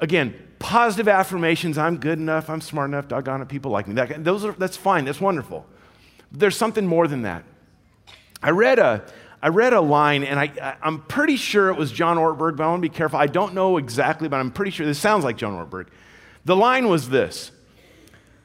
[0.00, 3.94] again, positive affirmations I'm good enough, I'm smart enough, doggone it, people like me.
[3.94, 5.66] That, those are, that's fine, that's wonderful.
[6.30, 7.44] But there's something more than that.
[8.42, 9.04] I read a,
[9.42, 12.68] I read a line, and I, I'm pretty sure it was John Ortberg, but I
[12.68, 13.18] want to be careful.
[13.18, 15.88] I don't know exactly, but I'm pretty sure this sounds like John Ortberg.
[16.44, 17.50] The line was this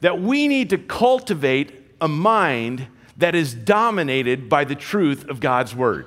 [0.02, 5.76] that we need to cultivate a mind that is dominated by the truth of God's
[5.76, 6.06] word.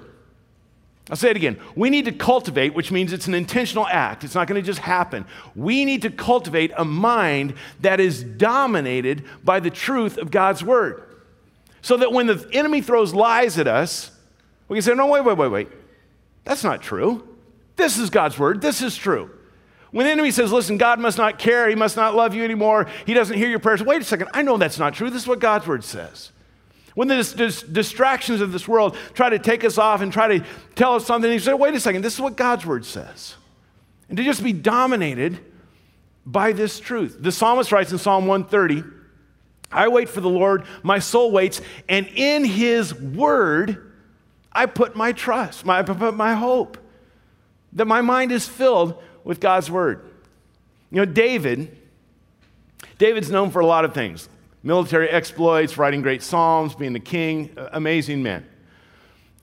[1.11, 1.59] I'll say it again.
[1.75, 4.23] We need to cultivate, which means it's an intentional act.
[4.25, 5.27] It's not going to just happen.
[5.57, 11.03] We need to cultivate a mind that is dominated by the truth of God's word.
[11.81, 14.13] So that when the enemy throws lies at us,
[14.69, 15.69] we can say, no, wait, wait, wait, wait.
[16.45, 17.29] That's not true.
[17.77, 18.61] This is God's word.
[18.61, 19.31] This is true.
[19.91, 22.87] When the enemy says, listen, God must not care, he must not love you anymore,
[23.05, 25.11] he doesn't hear your prayers, wait a second, I know that's not true.
[25.11, 26.33] This is what God's word says.
[26.95, 30.45] When the dis- distractions of this world try to take us off and try to
[30.75, 33.37] tell us something, you say, wait a second, this is what God's word says.
[34.09, 35.39] And to just be dominated
[36.27, 37.17] by this truth.
[37.19, 38.89] The psalmist writes in Psalm 130
[39.75, 43.91] I wait for the Lord, my soul waits, and in his word
[44.53, 46.77] I put my trust, my, I put my hope.
[47.73, 50.05] That my mind is filled with God's word.
[50.91, 51.75] You know, David,
[52.99, 54.29] David's known for a lot of things
[54.63, 58.47] military exploits, writing great psalms, being the king, amazing man.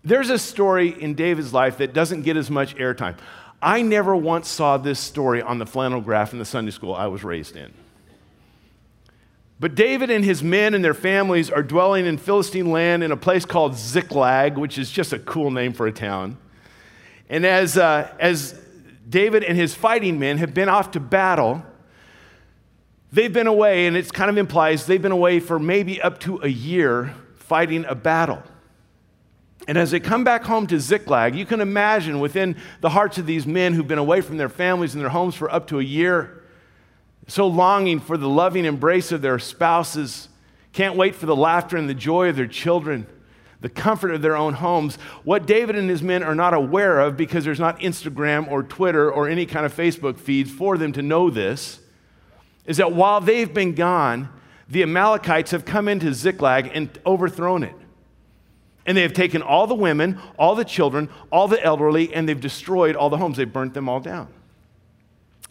[0.03, 3.17] There's a story in David's life that doesn't get as much airtime.
[3.61, 7.07] I never once saw this story on the flannel graph in the Sunday school I
[7.07, 7.73] was raised in.
[9.59, 13.17] But David and his men and their families are dwelling in Philistine land in a
[13.17, 16.37] place called Ziklag, which is just a cool name for a town.
[17.29, 18.57] And as, uh, as
[19.09, 21.63] David and his fighting men have been off to battle.
[23.11, 26.39] They've been away, and it kind of implies they've been away for maybe up to
[26.43, 28.43] a year fighting a battle.
[29.67, 33.25] And as they come back home to Ziklag, you can imagine within the hearts of
[33.25, 35.83] these men who've been away from their families and their homes for up to a
[35.83, 36.43] year,
[37.27, 40.29] so longing for the loving embrace of their spouses,
[40.73, 43.05] can't wait for the laughter and the joy of their children,
[43.61, 44.95] the comfort of their own homes.
[45.23, 49.11] What David and his men are not aware of, because there's not Instagram or Twitter
[49.11, 51.78] or any kind of Facebook feeds for them to know this,
[52.65, 54.29] is that while they've been gone,
[54.67, 57.75] the Amalekites have come into Ziklag and overthrown it.
[58.85, 62.39] And they have taken all the women, all the children, all the elderly, and they've
[62.39, 63.37] destroyed all the homes.
[63.37, 64.27] They've burnt them all down.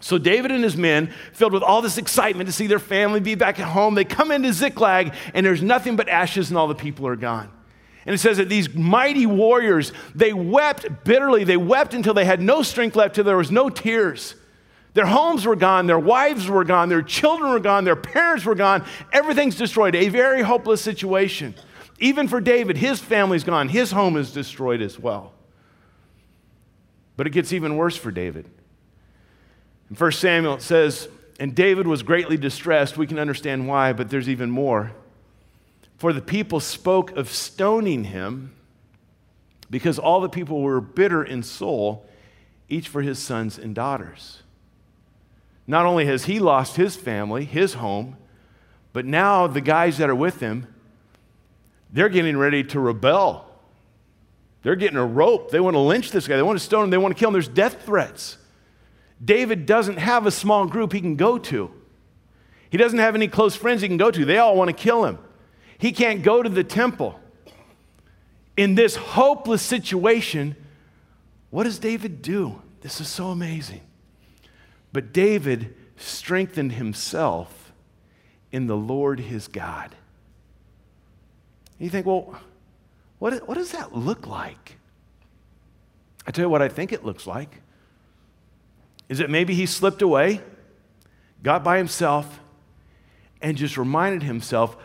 [0.00, 3.34] So David and his men, filled with all this excitement to see their family be
[3.34, 6.74] back at home, they come into Ziklag, and there's nothing but ashes, and all the
[6.74, 7.50] people are gone.
[8.06, 11.44] And it says that these mighty warriors, they wept bitterly.
[11.44, 14.34] They wept until they had no strength left, till there was no tears.
[14.98, 18.56] Their homes were gone, their wives were gone, their children were gone, their parents were
[18.56, 18.84] gone.
[19.12, 19.94] Everything's destroyed.
[19.94, 21.54] A very hopeless situation.
[22.00, 25.34] Even for David, his family's gone, his home is destroyed as well.
[27.16, 28.50] But it gets even worse for David.
[29.88, 31.08] In 1 Samuel, it says,
[31.38, 32.96] And David was greatly distressed.
[32.96, 34.90] We can understand why, but there's even more.
[35.96, 38.52] For the people spoke of stoning him
[39.70, 42.04] because all the people were bitter in soul,
[42.68, 44.42] each for his sons and daughters.
[45.68, 48.16] Not only has he lost his family, his home,
[48.94, 50.66] but now the guys that are with him,
[51.92, 53.44] they're getting ready to rebel.
[54.62, 55.50] They're getting a rope.
[55.50, 56.36] They want to lynch this guy.
[56.36, 56.90] They want to stone him.
[56.90, 57.34] They want to kill him.
[57.34, 58.38] There's death threats.
[59.22, 61.70] David doesn't have a small group he can go to.
[62.70, 64.24] He doesn't have any close friends he can go to.
[64.24, 65.18] They all want to kill him.
[65.76, 67.20] He can't go to the temple.
[68.56, 70.56] In this hopeless situation,
[71.50, 72.62] what does David do?
[72.80, 73.82] This is so amazing.
[74.98, 77.72] But David strengthened himself
[78.50, 79.94] in the Lord his God.
[81.78, 82.36] you think, well,
[83.20, 84.76] what, what does that look like?
[86.26, 87.62] I tell you what I think it looks like.
[89.08, 90.40] Is it maybe he slipped away,
[91.44, 92.40] got by himself,
[93.40, 94.76] and just reminded himself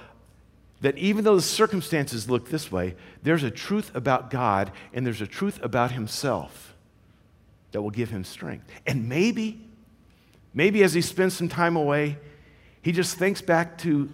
[0.81, 5.21] that even though the circumstances look this way, there's a truth about God and there's
[5.21, 6.75] a truth about himself
[7.71, 8.69] that will give him strength.
[8.85, 9.69] And maybe
[10.53, 12.17] Maybe as he spends some time away,
[12.81, 14.09] he just thinks back to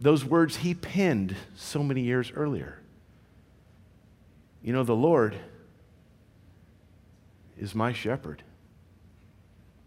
[0.00, 2.78] those words he penned so many years earlier.
[4.62, 5.36] You know, the Lord
[7.58, 8.42] is my shepherd.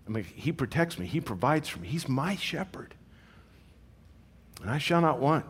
[0.07, 2.93] I mean, he protects me, he provides for me, he's my shepherd.
[4.61, 5.45] And I shall not want.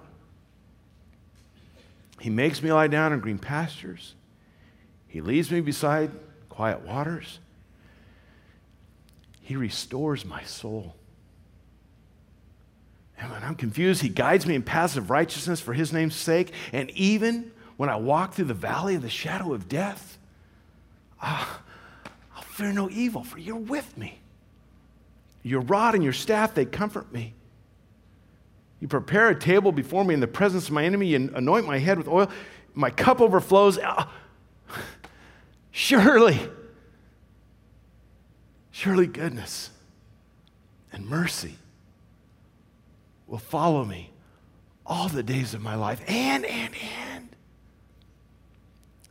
[2.19, 4.15] He makes me lie down in green pastures.
[5.07, 6.11] He leads me beside
[6.49, 7.39] quiet waters.
[9.45, 10.95] He restores my soul.
[13.15, 16.51] And when I'm confused, He guides me in paths of righteousness for His name's sake.
[16.73, 20.17] And even when I walk through the valley of the shadow of death,
[21.21, 21.61] ah,
[22.35, 24.19] I'll fear no evil, for you're with me.
[25.43, 27.35] Your rod and your staff, they comfort me.
[28.79, 31.05] You prepare a table before me in the presence of my enemy.
[31.09, 32.31] You anoint my head with oil.
[32.73, 33.77] My cup overflows.
[33.77, 34.11] Ah,
[35.69, 36.39] surely
[38.75, 39.69] Surely goodness
[40.91, 41.55] and mercy
[43.25, 44.09] will follow me
[44.85, 46.73] all the days of my life, and, and,
[47.07, 47.29] and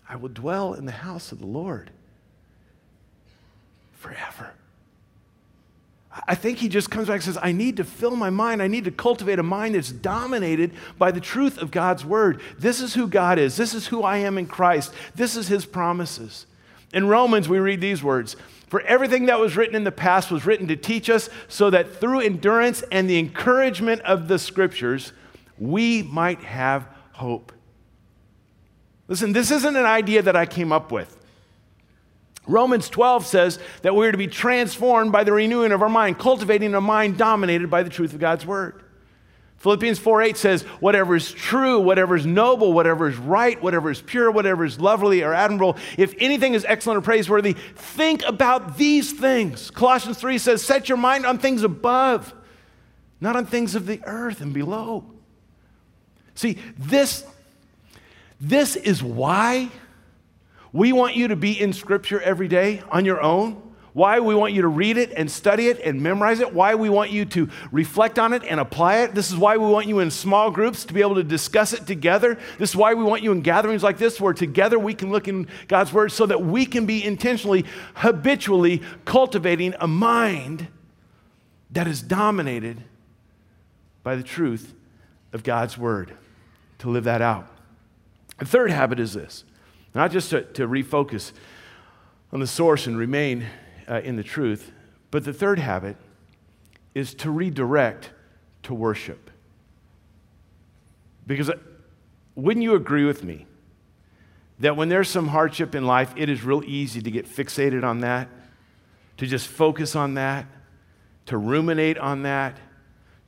[0.07, 1.91] I will dwell in the house of the Lord
[3.95, 4.53] forever.
[6.29, 8.61] I think he just comes back and says, I need to fill my mind.
[8.61, 12.43] I need to cultivate a mind that's dominated by the truth of God's word.
[12.59, 13.57] This is who God is.
[13.57, 14.93] This is who I am in Christ.
[15.15, 16.45] This is his promises.
[16.93, 18.37] In Romans, we read these words
[18.69, 21.97] For everything that was written in the past was written to teach us, so that
[21.97, 25.13] through endurance and the encouragement of the scriptures,
[25.59, 27.53] we might have hope.
[29.09, 31.17] Listen, this isn't an idea that I came up with.
[32.47, 36.75] Romans 12 says that we're to be transformed by the renewing of our mind, cultivating
[36.75, 38.84] a mind dominated by the truth of God's word.
[39.65, 44.03] Philippians 4 8 says, Whatever is true, whatever is noble, whatever is right, whatever is
[44.03, 49.15] pure, whatever is lovely or admirable, if anything is excellent or praiseworthy, think about these
[49.15, 49.71] things.
[49.71, 52.35] Colossians 3 says, Set your mind on things above,
[53.23, 55.03] not on things of the earth and below.
[56.35, 57.27] See, this,
[58.43, 59.71] this is why
[60.75, 63.64] we want you to be in Scripture every day on your own
[63.95, 66.91] why we want you to read it and study it and memorize it, why we
[66.91, 69.15] want you to reflect on it and apply it.
[69.15, 71.87] This is why we want you in small groups to be able to discuss it
[71.87, 72.37] together.
[72.59, 75.29] This is why we want you in gatherings like this where together we can look
[75.29, 77.65] in God's Word so that we can be intentionally,
[77.95, 80.67] habitually cultivating a mind
[81.71, 82.83] that is dominated
[84.03, 84.75] by the truth
[85.33, 86.13] of God's Word,
[86.79, 87.47] to live that out.
[88.41, 89.45] The third habit is this
[89.95, 91.31] not just to, to refocus
[92.33, 93.47] on the source and remain
[93.89, 94.73] uh, in the truth.
[95.11, 95.97] But the third habit
[96.95, 98.11] is to redirect
[98.65, 99.31] to worship.
[101.27, 101.55] Because uh,
[102.35, 103.47] wouldn't you agree with me
[104.61, 108.01] that when there's some hardship in life, it is real easy to get fixated on
[108.01, 108.29] that,
[109.17, 110.47] to just focus on that,
[111.27, 112.57] to ruminate on that,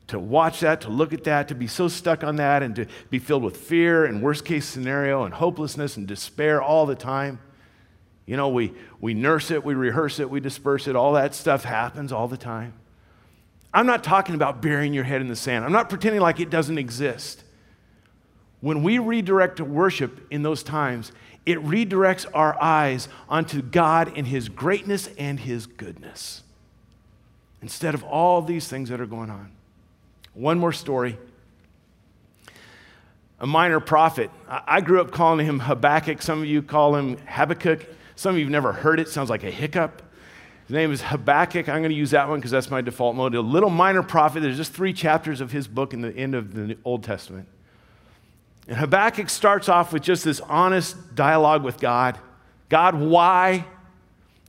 [0.09, 2.87] to watch that, to look at that, to be so stuck on that, and to
[3.11, 7.41] be filled with fear and worst case scenario and hopelessness and despair all the time.
[8.27, 10.97] You know, we, we nurse it, we rehearse it, we disperse it.
[10.97, 12.75] All that stuff happens all the time.
[13.73, 15.65] I'm not talking about burying your head in the sand.
[15.65, 17.45] I'm not pretending like it doesn't exist.
[18.61, 21.13] When we redirect worship in those times,
[21.45, 26.43] it redirects our eyes onto God and His greatness and His goodness
[27.63, 29.53] instead of all these things that are going on.
[30.35, 31.19] One more story.
[33.41, 34.31] A minor prophet.
[34.49, 36.23] I grew up calling him Habakkuk.
[36.23, 37.87] Some of you call him Habakkuk.
[38.17, 40.03] Some of you have never heard it, sounds like a hiccup.
[40.67, 41.69] His name is Habakkuk.
[41.69, 43.35] I'm going to use that one because that's my default mode.
[43.37, 44.41] A little minor prophet.
[44.41, 47.47] There's just three chapters of his book in the end of the Old Testament.
[48.67, 52.19] And Habakkuk starts off with just this honest dialogue with God
[52.69, 53.65] God, why?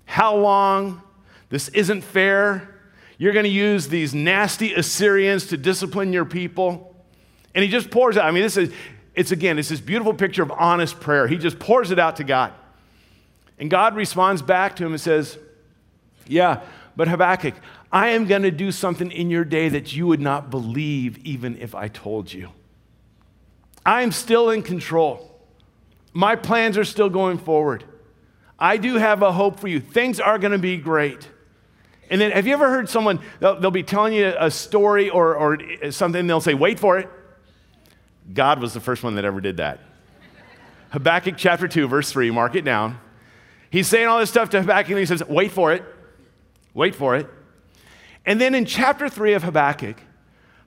[0.06, 1.02] How long?
[1.50, 2.76] This isn't fair.
[3.18, 6.96] You're going to use these nasty Assyrians to discipline your people.
[7.54, 8.26] And he just pours out.
[8.26, 8.74] I mean, this is,
[9.16, 11.28] it's again, it's this beautiful picture of honest prayer.
[11.28, 12.54] He just pours it out to God.
[13.60, 15.38] And God responds back to him and says,
[16.28, 16.62] Yeah,
[16.96, 17.56] but Habakkuk,
[17.92, 21.58] I am going to do something in your day that you would not believe even
[21.58, 22.50] if I told you.
[23.86, 25.40] I am still in control.
[26.14, 27.84] My plans are still going forward.
[28.60, 29.80] I do have a hope for you.
[29.80, 31.30] Things are going to be great.
[32.10, 35.36] And then, have you ever heard someone, they'll, they'll be telling you a story or,
[35.36, 37.10] or something, they'll say, Wait for it.
[38.34, 39.80] God was the first one that ever did that.
[40.90, 43.00] Habakkuk chapter 2, verse 3, mark it down.
[43.70, 45.84] He's saying all this stuff to Habakkuk, and he says, Wait for it.
[46.74, 47.28] Wait for it.
[48.26, 49.98] And then in chapter 3 of Habakkuk,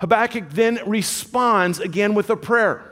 [0.01, 2.86] Habakkuk then responds again with a prayer.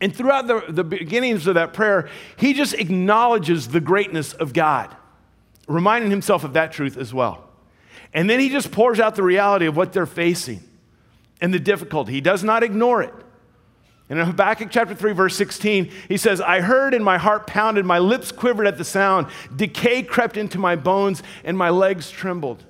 [0.00, 4.94] And throughout the, the beginnings of that prayer, he just acknowledges the greatness of God,
[5.66, 7.48] reminding himself of that truth as well.
[8.12, 10.62] And then he just pours out the reality of what they're facing
[11.40, 12.12] and the difficulty.
[12.12, 13.14] He does not ignore it.
[14.08, 17.84] And in Habakkuk chapter 3, verse 16, he says, I heard and my heart pounded,
[17.84, 22.64] my lips quivered at the sound, decay crept into my bones, and my legs trembled.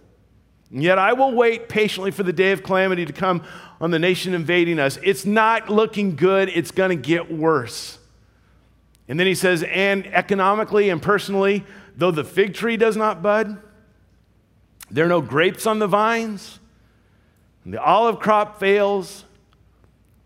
[0.71, 3.43] And yet I will wait patiently for the day of calamity to come
[3.81, 4.99] on the nation invading us.
[5.03, 7.99] It's not looking good, it's going to get worse.
[9.07, 11.65] And then he says, and economically and personally,
[11.97, 13.61] though the fig tree does not bud,
[14.91, 16.61] there are no grapes on the vines,
[17.65, 19.25] the olive crop fails,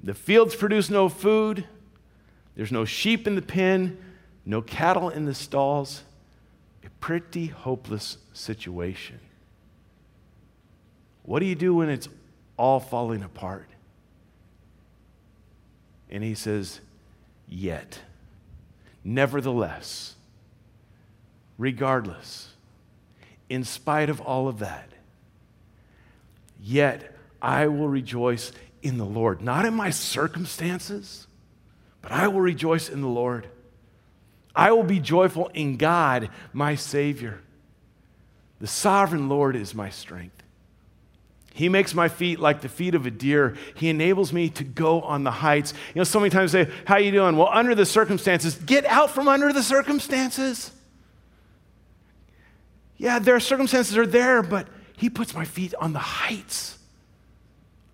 [0.02, 1.66] the fields produce no food.
[2.56, 3.98] There's no sheep in the pen,
[4.44, 6.02] no cattle in the stalls.
[6.84, 9.20] A pretty hopeless situation.
[11.22, 12.08] What do you do when it's
[12.56, 13.68] all falling apart?
[16.10, 16.80] And he says,
[17.46, 18.00] Yet,
[19.04, 20.14] nevertheless,
[21.58, 22.54] regardless,
[23.48, 24.88] in spite of all of that,
[26.60, 28.52] yet I will rejoice
[28.82, 31.26] in the Lord, not in my circumstances,
[32.02, 33.48] but I will rejoice in the Lord.
[34.54, 37.40] I will be joyful in God, my Savior.
[38.60, 40.42] The sovereign Lord is my strength.
[41.52, 43.56] He makes my feet like the feet of a deer.
[43.74, 45.74] He enables me to go on the heights.
[45.94, 47.36] You know, so many times they say, How you doing?
[47.36, 50.70] Well, under the circumstances, get out from under the circumstances.
[52.96, 56.78] Yeah, there are circumstances are there, but he puts my feet on the heights.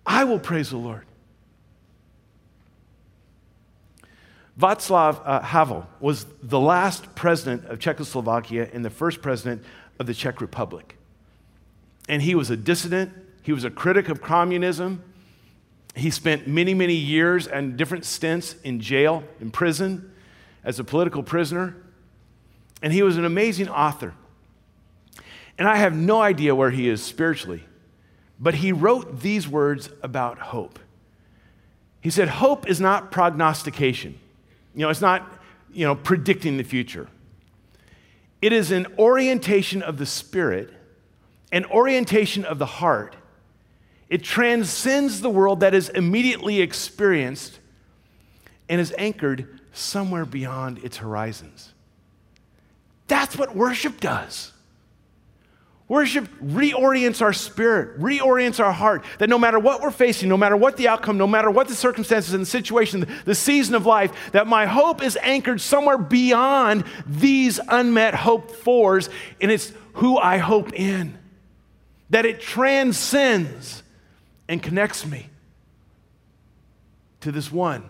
[0.07, 1.03] I will praise the Lord.
[4.57, 9.63] Václav uh, Havel was the last president of Czechoslovakia and the first president
[9.99, 10.97] of the Czech Republic.
[12.09, 13.11] And he was a dissident,
[13.43, 15.03] he was a critic of communism.
[15.93, 20.11] He spent many, many years and different stints in jail, in prison,
[20.63, 21.75] as a political prisoner.
[22.81, 24.13] And he was an amazing author.
[25.57, 27.63] And I have no idea where he is spiritually.
[28.39, 30.79] But he wrote these words about hope.
[32.01, 34.19] He said, Hope is not prognostication.
[34.75, 35.41] You know, it's not,
[35.73, 37.07] you know, predicting the future.
[38.41, 40.71] It is an orientation of the spirit,
[41.51, 43.15] an orientation of the heart.
[44.09, 47.59] It transcends the world that is immediately experienced
[48.69, 51.73] and is anchored somewhere beyond its horizons.
[53.07, 54.51] That's what worship does.
[55.87, 60.57] Worship reorients our spirit, reorients our heart, that no matter what we're facing, no matter
[60.57, 64.31] what the outcome, no matter what the circumstances and the situation, the season of life,
[64.33, 69.09] that my hope is anchored somewhere beyond these unmet hope fors,
[69.39, 71.17] and it's who I hope in.
[72.09, 73.81] That it transcends
[74.49, 75.29] and connects me
[77.21, 77.89] to this one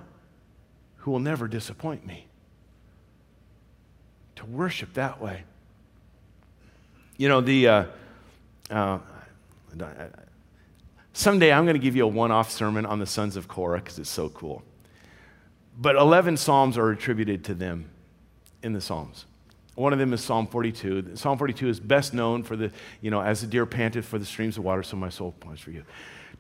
[0.98, 2.28] who will never disappoint me.
[4.36, 5.46] To worship that way.
[7.18, 7.86] You know, the, uh,
[8.70, 9.00] uh,
[11.14, 13.80] someday I'm going to give you a one off sermon on the sons of Korah
[13.80, 14.64] because it's so cool.
[15.80, 17.90] But 11 Psalms are attributed to them
[18.62, 19.26] in the Psalms.
[19.74, 21.16] One of them is Psalm 42.
[21.16, 24.26] Psalm 42 is best known for the, you know, as the deer panted for the
[24.26, 25.84] streams of water, so my soul pants for you.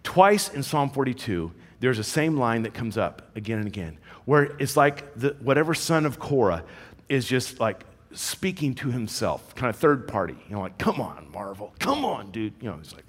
[0.04, 4.56] Twice in Psalm 42, there's a same line that comes up again and again, where
[4.60, 6.64] it's like the, whatever son of Korah
[7.10, 7.84] is just like
[8.14, 10.36] speaking to himself, kind of third party.
[10.48, 11.74] You know, like, come on, Marvel.
[11.80, 12.54] Come on, dude.
[12.62, 13.06] You know, he's like,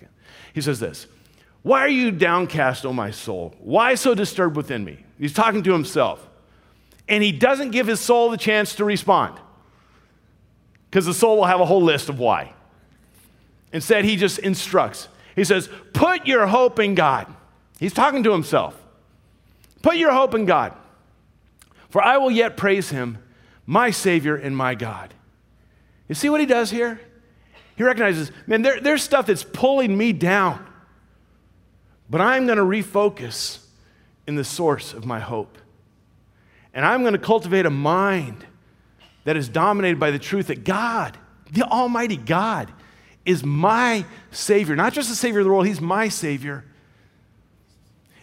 [0.52, 1.06] he says this
[1.62, 3.54] Why are you downcast, O my soul?
[3.58, 5.04] Why so disturbed within me?
[5.18, 6.24] He's talking to himself.
[7.08, 9.40] And he doesn't give his soul the chance to respond
[10.90, 12.52] because the soul will have a whole list of why.
[13.72, 15.08] Instead, he just instructs.
[15.34, 17.32] He says, Put your hope in God.
[17.78, 18.78] He's talking to himself.
[19.82, 20.74] Put your hope in God,
[21.88, 23.18] for I will yet praise him
[23.68, 25.12] my Savior and my God.
[26.08, 26.98] You see what he does here?
[27.76, 30.66] He recognizes, man, there, there's stuff that's pulling me down,
[32.08, 33.58] but I'm going to refocus
[34.26, 35.58] in the source of my hope.
[36.72, 38.46] And I'm going to cultivate a mind
[39.24, 41.18] that is dominated by the truth that God,
[41.52, 42.72] the Almighty God,
[43.26, 44.76] is my Savior.
[44.76, 46.64] Not just the Savior of the world, He's my Savior.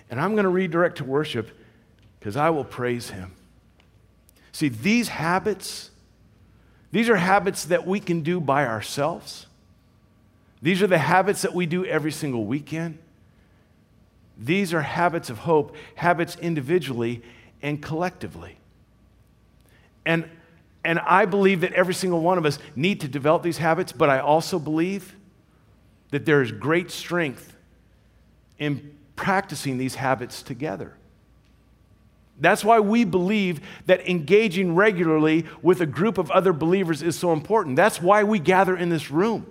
[0.10, 1.52] And I'm going to redirect to worship
[2.20, 3.36] because I will praise Him.
[4.56, 5.92] See, these habits,
[6.94, 9.48] these are habits that we can do by ourselves.
[10.62, 12.98] These are the habits that we do every single weekend.
[14.38, 17.22] These are habits of hope, habits individually
[17.62, 18.58] and collectively.
[20.06, 20.30] And,
[20.86, 24.10] and I believe that every single one of us need to develop these habits, but
[24.10, 25.18] I also believe
[26.12, 27.58] that there is great strength
[28.58, 30.96] in practicing these habits together.
[32.40, 37.32] That's why we believe that engaging regularly with a group of other believers is so
[37.32, 37.76] important.
[37.76, 39.46] That's why we gather in this room.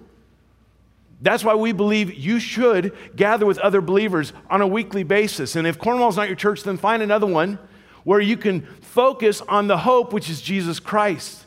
[1.23, 5.57] That's why we believe you should gather with other believers on a weekly basis.
[5.57, 7.59] And if Cornwall's not your church, then find another one
[8.05, 11.47] where you can focus on the hope, which is Jesus Christ.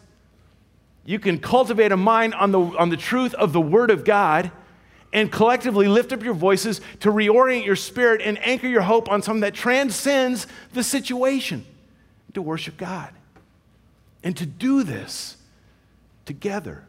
[1.05, 4.51] You can cultivate a mind on the, on the truth of the Word of God
[5.13, 9.21] and collectively lift up your voices to reorient your spirit and anchor your hope on
[9.21, 11.65] something that transcends the situation
[12.33, 13.13] to worship God.
[14.23, 15.37] And to do this
[16.25, 16.83] together.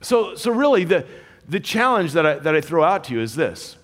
[0.00, 1.06] So, so really, the,
[1.48, 3.76] the challenge that I, that I throw out to you is this,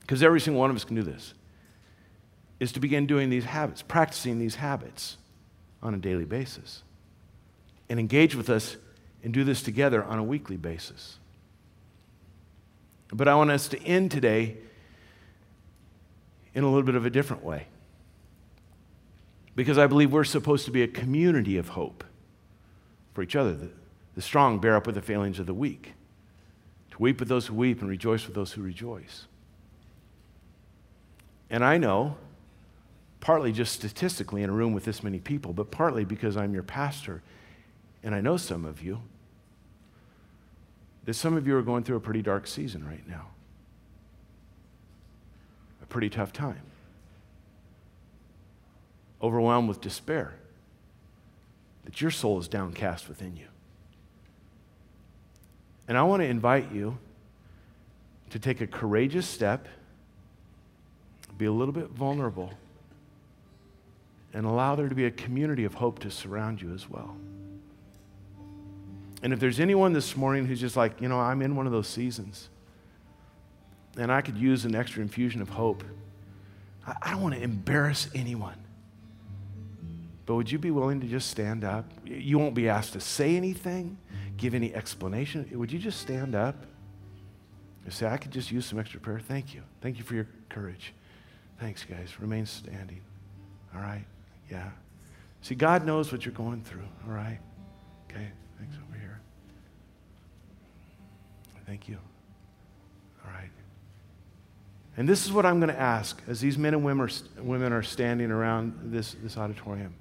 [0.00, 1.32] because every single one of us can do this,
[2.60, 5.16] is to begin doing these habits, practicing these habits
[5.82, 6.82] on a daily basis,
[7.88, 8.76] and engage with us
[9.22, 11.18] and do this together on a weekly basis.
[13.14, 14.56] But I want us to end today
[16.52, 17.68] in a little bit of a different way.
[19.54, 22.02] Because I believe we're supposed to be a community of hope
[23.12, 23.54] for each other.
[23.54, 23.70] The,
[24.16, 25.92] the strong bear up with the failings of the weak,
[26.90, 29.26] to weep with those who weep and rejoice with those who rejoice.
[31.48, 32.16] And I know,
[33.20, 36.64] partly just statistically in a room with this many people, but partly because I'm your
[36.64, 37.22] pastor
[38.02, 39.02] and I know some of you,
[41.04, 43.26] that some of you are going through a pretty dark season right now,
[45.82, 46.62] a pretty tough time,
[49.22, 50.34] overwhelmed with despair,
[51.84, 53.46] that your soul is downcast within you.
[55.86, 56.96] And I want to invite you
[58.30, 59.68] to take a courageous step,
[61.36, 62.52] be a little bit vulnerable,
[64.32, 67.14] and allow there to be a community of hope to surround you as well.
[69.24, 71.72] And if there's anyone this morning who's just like, you know, I'm in one of
[71.72, 72.50] those seasons
[73.96, 75.82] and I could use an extra infusion of hope,
[76.86, 78.58] I, don't want to embarrass anyone.
[80.26, 81.90] But would you be willing to just stand up?
[82.04, 83.96] You won't be asked to say anything,
[84.36, 85.48] give any explanation.
[85.54, 86.66] Would you just stand up
[87.84, 89.20] and say, I could just use some extra prayer?
[89.20, 89.62] Thank you.
[89.80, 90.92] Thank you for your courage.
[91.58, 92.20] Thanks, guys.
[92.20, 93.00] Remain standing.
[93.74, 94.04] All right?
[94.50, 94.68] Yeah.
[95.40, 96.88] See, God knows what you're going through.
[97.06, 97.38] All right?
[98.10, 98.28] Okay?
[98.58, 98.76] Thanks.
[101.66, 101.98] Thank you.
[103.24, 103.50] All right.
[104.96, 107.72] And this is what I'm going to ask as these men and women are, women
[107.72, 109.94] are standing around this, this auditorium.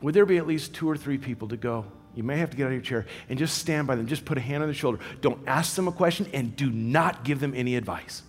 [0.00, 1.86] Would there be at least two or three people to go?
[2.14, 4.06] You may have to get out of your chair and just stand by them.
[4.06, 4.98] Just put a hand on their shoulder.
[5.20, 8.22] Don't ask them a question and do not give them any advice.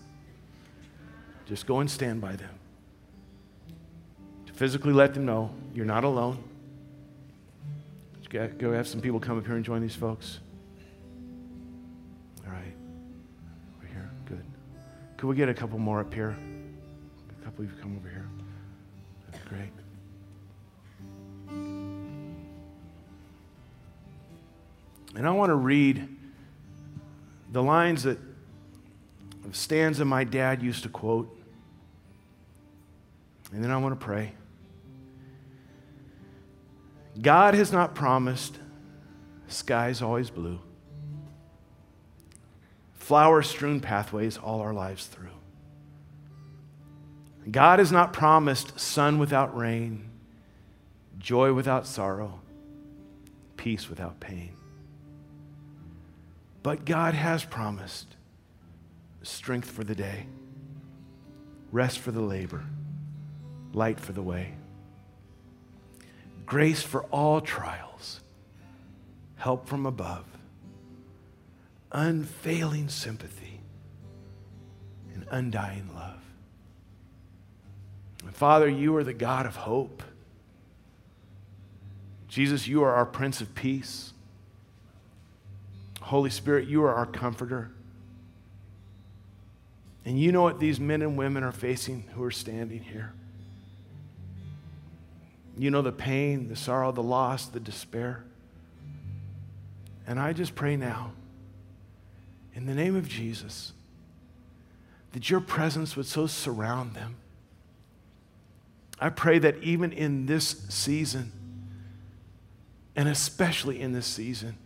[1.45, 2.49] Just go and stand by them.
[4.45, 6.41] To physically let them know you're not alone.
[8.29, 10.39] Go have some people come up here and join these folks.
[15.23, 16.35] Could we get a couple more up here?
[17.29, 18.27] A couple of you come over here.
[19.31, 19.71] That'd be great.
[25.15, 26.09] And I want to read
[27.53, 28.17] the lines that
[29.53, 31.33] stanza my dad used to quote.
[33.53, 34.33] And then I want to pray.
[37.21, 38.59] God has not promised
[39.47, 40.59] skies always blue,
[43.03, 45.27] flower strewn pathways all our lives through.
[47.51, 50.09] God has not promised sun without rain,
[51.19, 52.39] joy without sorrow,
[53.57, 54.55] peace without pain.
[56.63, 58.15] But God has promised
[59.21, 60.25] strength for the day,
[61.73, 62.63] rest for the labor,
[63.73, 64.53] light for the way,
[66.45, 68.21] grace for all trials,
[69.35, 70.23] help from above,
[71.93, 73.61] unfailing sympathy,
[75.13, 76.21] and undying love.
[78.23, 80.01] And Father, you are the God of hope.
[82.27, 84.13] Jesus, you are our Prince of Peace.
[86.01, 87.71] Holy Spirit, you are our comforter.
[90.05, 93.13] And you know what these men and women are facing who are standing here.
[95.57, 98.23] You know the pain, the sorrow, the loss, the despair.
[100.07, 101.11] And I just pray now,
[102.55, 103.73] in the name of Jesus,
[105.11, 107.15] that your presence would so surround them.
[108.99, 111.31] I pray that even in this season,
[112.95, 114.57] and especially in this season,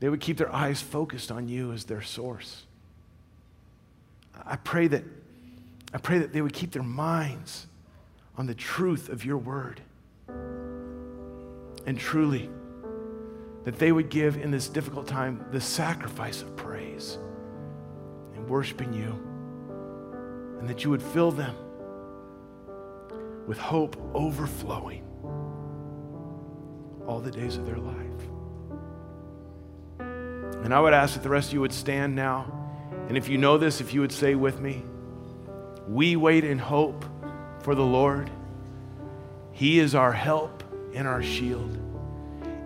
[0.00, 2.64] they would keep their eyes focused on you as their source.
[4.44, 5.04] I pray that,
[5.92, 7.66] I pray that they would keep their minds
[8.36, 9.80] on the truth of your word.
[11.86, 12.48] And truly,
[13.64, 17.18] that they would give in this difficult time the sacrifice of praise
[18.34, 19.26] and worshiping you.
[20.58, 21.54] And that you would fill them
[23.46, 25.04] with hope overflowing
[27.06, 27.96] all the days of their life.
[29.98, 32.52] And I would ask that the rest of you would stand now.
[33.08, 34.84] And if you know this, if you would say with me,
[35.88, 37.04] We wait in hope
[37.62, 38.30] for the Lord.
[39.50, 40.62] He is our help
[40.94, 41.89] and our shield.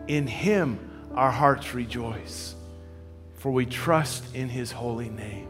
[0.07, 0.79] In Him
[1.15, 2.55] our hearts rejoice,
[3.35, 5.49] for we trust in His holy name.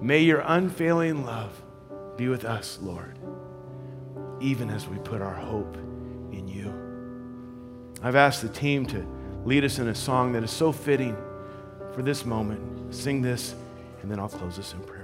[0.00, 1.52] May your unfailing love
[2.16, 3.18] be with us, Lord,
[4.40, 5.76] even as we put our hope
[6.32, 6.72] in you.
[8.02, 9.06] I've asked the team to
[9.44, 11.16] lead us in a song that is so fitting
[11.92, 12.94] for this moment.
[12.94, 13.54] Sing this,
[14.02, 14.97] and then I'll close us in prayer.